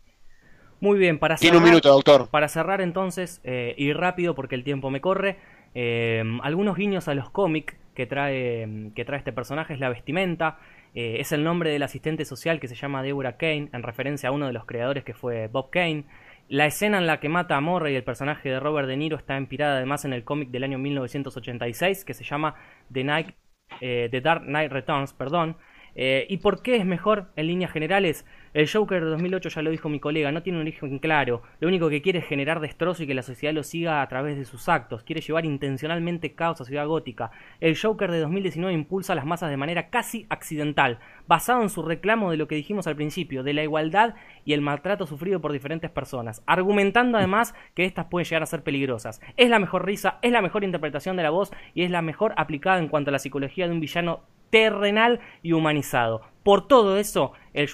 [0.81, 2.29] Muy bien, para cerrar, un minuto, doctor.
[2.31, 5.37] Para cerrar entonces, eh, y rápido porque el tiempo me corre,
[5.75, 10.59] eh, algunos guiños a los cómics que trae, que trae este personaje es la vestimenta,
[10.95, 14.33] eh, es el nombre del asistente social que se llama Deborah Kane, en referencia a
[14.33, 16.07] uno de los creadores que fue Bob Kane.
[16.49, 19.19] La escena en la que mata a Morra y el personaje de Robert De Niro
[19.19, 22.55] está inspirada además en el cómic del año 1986 que se llama
[22.93, 23.35] The, Night,
[23.79, 25.57] The Dark Knight Returns, perdón.
[25.95, 28.25] ¿Y por qué es mejor en líneas generales?
[28.53, 31.69] El Joker de 2008 ya lo dijo mi colega, no tiene un origen claro, lo
[31.69, 34.45] único que quiere es generar destrozo y que la sociedad lo siga a través de
[34.45, 37.31] sus actos, quiere llevar intencionalmente caos a Ciudad Gótica.
[37.61, 41.83] El Joker de 2019 impulsa a las masas de manera casi accidental, basado en su
[41.85, 45.53] reclamo de lo que dijimos al principio, de la igualdad y el maltrato sufrido por
[45.53, 49.21] diferentes personas, argumentando además que estas pueden llegar a ser peligrosas.
[49.37, 52.35] Es la mejor risa, es la mejor interpretación de la voz y es la mejor
[52.37, 56.23] aplicada en cuanto a la psicología de un villano terrenal y humanizado.
[56.43, 57.69] Por todo eso, el,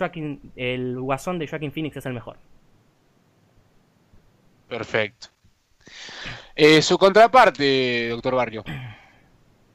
[0.57, 2.37] el guasón de Joaquin Phoenix es el mejor.
[4.69, 5.29] Perfecto.
[6.55, 8.65] Eh, su contraparte, doctor Barrio.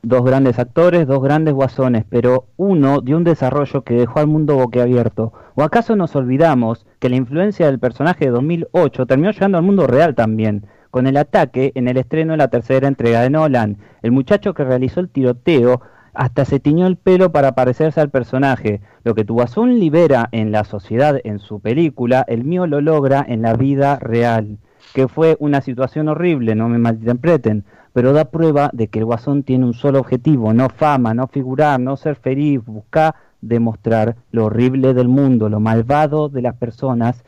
[0.03, 4.55] Dos grandes actores, dos grandes guasones, pero uno de un desarrollo que dejó al mundo
[4.55, 5.31] boquiabierto.
[5.53, 9.85] ¿O acaso nos olvidamos que la influencia del personaje de 2008 terminó llegando al mundo
[9.85, 10.65] real también?
[10.89, 14.63] Con el ataque en el estreno de la tercera entrega de Nolan, el muchacho que
[14.63, 15.81] realizó el tiroteo
[16.13, 18.81] hasta se tiñó el pelo para parecerse al personaje.
[19.03, 23.25] Lo que tu guasón libera en la sociedad en su película, el mío lo logra
[23.27, 24.57] en la vida real.
[24.93, 29.43] Que fue una situación horrible, no me malinterpreten, pero da prueba de que el guasón
[29.43, 34.93] tiene un solo objetivo, no fama, no figurar, no ser feliz, busca demostrar lo horrible
[34.93, 37.23] del mundo, lo malvado de las personas,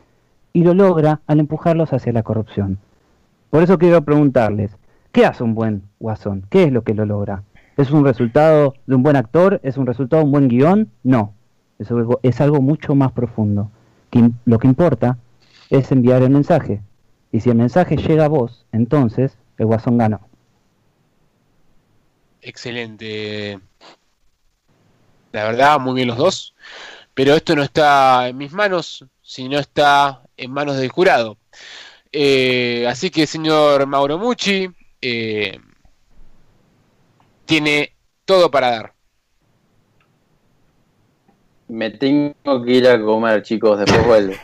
[0.52, 2.78] y lo logra al empujarlos hacia la corrupción.
[3.50, 4.76] Por eso quiero preguntarles,
[5.12, 6.44] ¿qué hace un buen guasón?
[6.48, 7.42] ¿Qué es lo que lo logra?
[7.76, 9.60] ¿Es un resultado de un buen actor?
[9.64, 10.90] ¿Es un resultado de un buen guion?
[11.02, 11.34] No.
[11.78, 13.70] Es algo, es algo mucho más profundo.
[14.44, 15.18] lo que importa
[15.70, 16.80] es enviar el mensaje.
[17.32, 20.20] Y si el mensaje llega a vos, entonces el guasón ganó.
[22.42, 23.58] Excelente.
[25.32, 26.54] La verdad, muy bien los dos.
[27.14, 31.38] Pero esto no está en mis manos, sino está en manos del jurado.
[32.12, 34.68] Eh, así que, señor Mauro Mucci,
[35.00, 35.58] eh,
[37.44, 38.94] tiene todo para dar.
[41.68, 44.34] Me tengo que ir a comer, chicos, después vuelvo.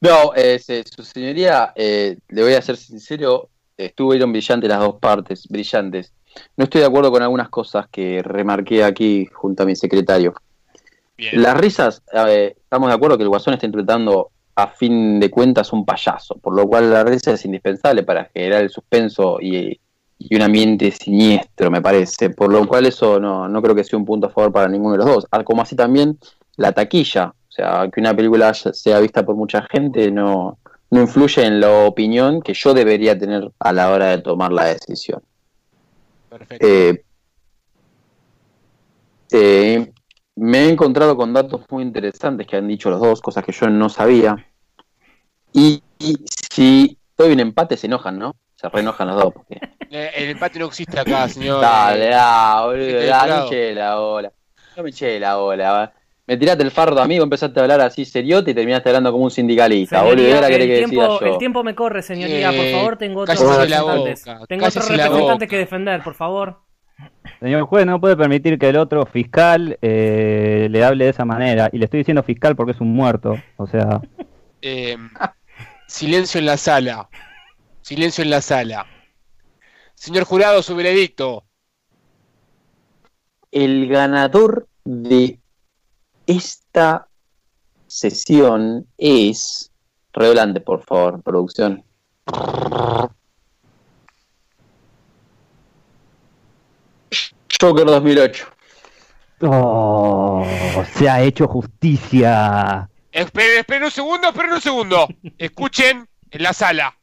[0.00, 5.48] no, eh, su señoría, eh, le voy a ser sincero, estuvieron brillantes las dos partes,
[5.48, 6.12] brillantes.
[6.56, 10.34] No estoy de acuerdo con algunas cosas que remarqué aquí junto a mi secretario.
[11.32, 15.84] Las risas, estamos de acuerdo que el Guasón está interpretando a fin de cuentas un
[15.84, 19.78] payaso, por lo cual la risa es indispensable para generar el suspenso y,
[20.32, 24.04] un ambiente siniestro, me parece, por lo cual eso no, no creo que sea un
[24.04, 26.18] punto a favor para ninguno de los dos, ah, como así también
[26.56, 30.58] la taquilla, o sea, que una película sea vista por mucha gente no,
[30.90, 34.64] no influye en la opinión que yo debería tener a la hora de tomar la
[34.64, 35.22] decisión.
[36.28, 36.66] Perfecto.
[36.66, 37.04] Eh,
[39.30, 39.92] eh,
[40.38, 43.68] me he encontrado con datos muy interesantes que han dicho los dos, cosas que yo
[43.68, 44.36] no sabía.
[45.52, 46.16] Y, y
[46.50, 48.36] si doy un empate se enojan, ¿no?
[48.54, 49.34] Se reenojan los dos.
[49.34, 49.58] Porque...
[49.90, 51.62] Eh, El empate no existe acá, señor.
[51.62, 54.32] Dale, da, boludo, Este da, no me eché la bola.
[54.76, 55.72] No me eché la bola.
[55.72, 55.92] va.
[56.26, 59.30] Me tiraste el fardo, amigo, empezaste a hablar así seriote y terminaste hablando como un
[59.30, 60.26] sindicalista, boludo.
[60.26, 61.20] El, querés que decida yo.
[61.20, 62.50] el tiempo me corre, señoría.
[62.50, 64.24] Por Eh, favor, tengo otros representantes.
[64.46, 66.60] tengo otros representantes que defender, por favor.
[67.40, 71.70] Señor juez, no puede permitir que el otro fiscal eh, le hable de esa manera.
[71.72, 73.36] Y le estoy diciendo fiscal porque es un muerto.
[73.56, 74.00] O sea,
[74.60, 74.96] Eh,
[75.86, 77.08] silencio en la sala.
[77.82, 78.86] Silencio en la sala.
[79.94, 81.44] Señor jurado, su veredicto.
[83.50, 85.38] El ganador de
[86.26, 87.08] esta
[87.86, 89.70] sesión es.
[90.12, 91.84] Redoblante, por favor, producción.
[97.60, 98.46] Joker 2008.
[99.42, 100.44] oh,
[100.94, 102.88] se ha hecho justicia.
[103.10, 105.08] Esperen, esperen un segundo, esperen un segundo.
[105.38, 106.96] Escuchen en la sala.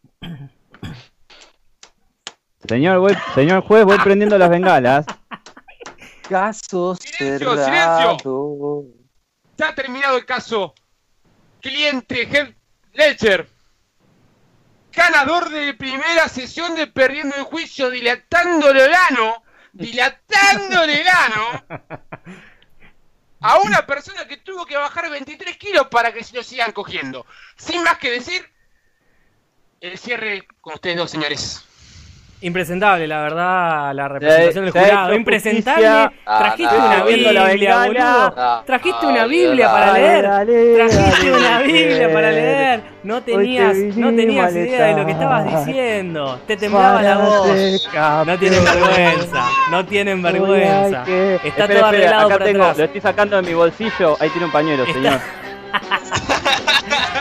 [2.68, 5.06] Señor, voy- señor juez, voy prendiendo las bengalas.
[6.30, 8.18] Caso Silencio, cerrado.
[9.58, 10.74] Ya ha terminado el caso.
[11.62, 12.56] Cliente Heath
[12.94, 13.48] Ledger.
[14.94, 19.44] Ganador de primera sesión de Perdiendo el Juicio, dilatándole el ano.
[19.76, 21.66] Dilatándole el ano.
[23.42, 27.26] A una persona que tuvo que bajar 23 kilos para que se lo sigan cogiendo.
[27.58, 28.50] Sin más que decir,
[29.82, 31.66] el cierre con ustedes dos, señores.
[32.42, 35.14] Impresentable, la verdad, la representación del jurado.
[35.16, 35.88] Impresentable.
[35.88, 36.14] justicia.
[36.26, 38.34] Trajiste Ah, una Biblia, boludo.
[38.38, 40.24] Ah, Trajiste ah, una Biblia para leer.
[40.76, 42.82] Trajiste una Biblia para leer.
[43.04, 46.40] No tenías, no tenías idea de lo que estabas diciendo.
[46.46, 47.48] Te temblaba la Para voz.
[47.48, 49.44] ser No tienen vergüenza.
[49.72, 51.04] No tienen vergüenza.
[51.44, 52.78] Está todo arreglado tengo, atrás.
[52.78, 54.18] Lo estoy sacando de mi bolsillo.
[54.20, 55.20] Ahí tiene un pañuelo, señor.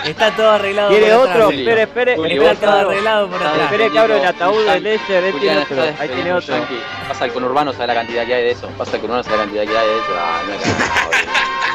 [0.05, 1.50] Está todo arreglado ¿Quiere por otro?
[1.50, 2.12] Espere, espere.
[2.14, 3.62] Está todo arreglado por atrás.
[3.62, 5.24] Espere que abro el ataúd de Ledger.
[5.24, 6.02] Él tiene Julián, otro.
[6.02, 6.55] Ahí tiene otro.
[7.09, 8.68] Pasa el conurbano, sabe la cantidad que hay de eso.
[8.78, 10.12] Pasa el conurbano, sabe la cantidad que hay de eso.
[10.18, 11.74] Ah, no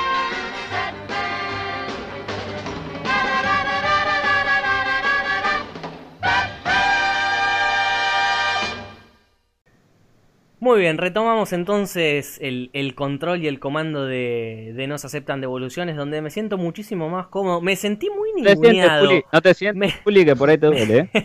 [10.61, 15.39] Muy bien, retomamos entonces el, el control y el comando de, de No se aceptan
[15.39, 17.61] devoluciones, donde me siento muchísimo más cómodo.
[17.61, 19.07] Me sentí muy No te sientes, ninguneado.
[19.07, 19.23] Juli.
[19.31, 21.09] No te sientes, Me- que por ahí te duele.
[21.13, 21.23] ¿eh?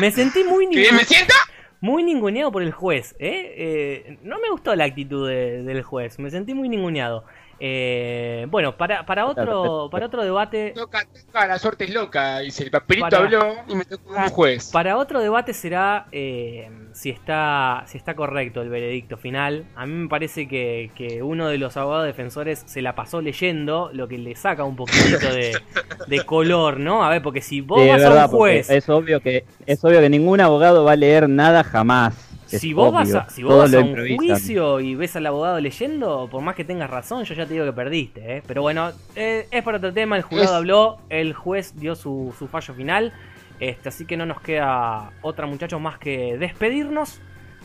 [0.00, 1.32] Me sentí muy, ¿Qué bien me siento?
[1.80, 3.16] muy ninguneado por el juez.
[3.18, 3.54] ¿eh?
[3.56, 7.24] Eh, no me gustó la actitud de- del juez, me sentí muy ninguneado.
[7.60, 12.38] Eh, bueno, para, para, otro, para otro debate Toca, toca, la suerte es loca.
[12.38, 14.70] Dice, el papelito Para- habló y me tocó un juez.
[14.70, 19.66] Para otro debate será eh, si, está, si está correcto el veredicto final.
[19.74, 23.90] A mí me parece que, que uno de los abogados defensores se la pasó leyendo,
[23.92, 25.58] lo que le saca un poquitito de,
[26.06, 27.04] de color, ¿no?
[27.04, 30.00] A ver, porque si vos Sí, vas a un juez, es obvio que es obvio
[30.00, 32.27] que ningún abogado va a leer nada jamás.
[32.50, 35.60] Es si vos vas a, si vos vas a un juicio y ves al abogado
[35.60, 38.42] leyendo, por más que tengas razón, yo ya te digo que perdiste, ¿eh?
[38.46, 42.34] Pero bueno, eh, es para otro tema, el jurado Es- habló, el juez dio su,
[42.38, 43.12] su fallo final.
[43.60, 47.20] Este, así que no nos queda otra muchachos más que despedirnos.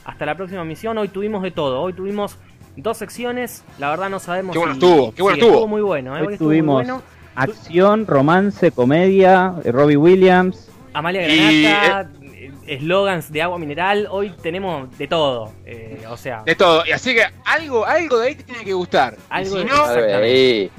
[0.06, 0.98] Hasta la próxima misión.
[0.98, 1.80] Hoy tuvimos de todo.
[1.82, 2.38] Hoy tuvimos
[2.76, 3.64] dos secciones.
[3.80, 5.68] La verdad no sabemos Qué bueno si- estuvo, qué bueno sí, estuvo.
[5.68, 6.18] muy bueno.
[6.18, 6.22] ¿eh?
[6.22, 7.02] Hoy Hoy estuvo muy tuvimos bueno.
[7.36, 10.70] Acción, romance, comedia, eh, Robbie Williams.
[10.94, 12.23] Amalia Y, Granata, eh,
[12.68, 14.08] eslogans de agua mineral.
[14.10, 15.52] Hoy tenemos de todo.
[15.66, 16.86] Eh, o sea, De todo.
[16.86, 19.18] Y así que algo, algo de ahí te tiene que gustar.
[19.30, 20.72] Algo y si de- no, Exactamente.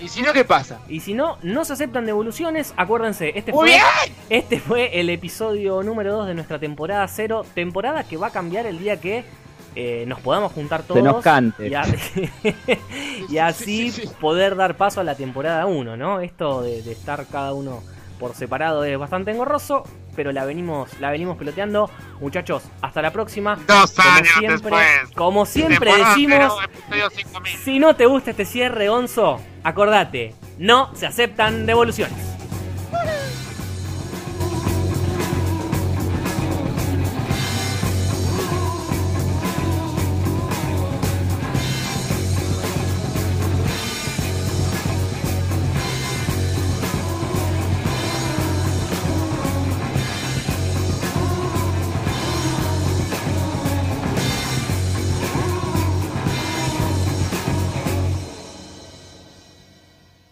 [0.00, 0.80] Y si no, ¿qué pasa?
[0.88, 2.74] Y si no, no se aceptan devoluciones.
[2.76, 3.78] Acuérdense, este fue,
[4.30, 7.46] este fue el episodio número 2 de nuestra temporada 0.
[7.54, 9.24] Temporada que va a cambiar el día que
[9.76, 10.98] eh, nos podamos juntar todos.
[10.98, 11.68] Se nos cante.
[11.68, 11.84] Y, a-
[13.28, 14.14] y así Sí, sí, sí.
[14.20, 16.20] poder dar paso a la temporada 1, ¿no?
[16.20, 17.82] Esto de, de estar cada uno
[18.18, 19.84] por separado es bastante engorroso,
[20.14, 21.90] pero la venimos, la venimos peloteando.
[22.20, 23.56] Muchachos, hasta la próxima.
[23.66, 25.10] Dos Como años siempre, después.
[25.14, 27.58] como siempre decimos, cero, episodio 5000.
[27.64, 32.18] si no te gusta este cierre, Onzo, acordate, no se aceptan devoluciones.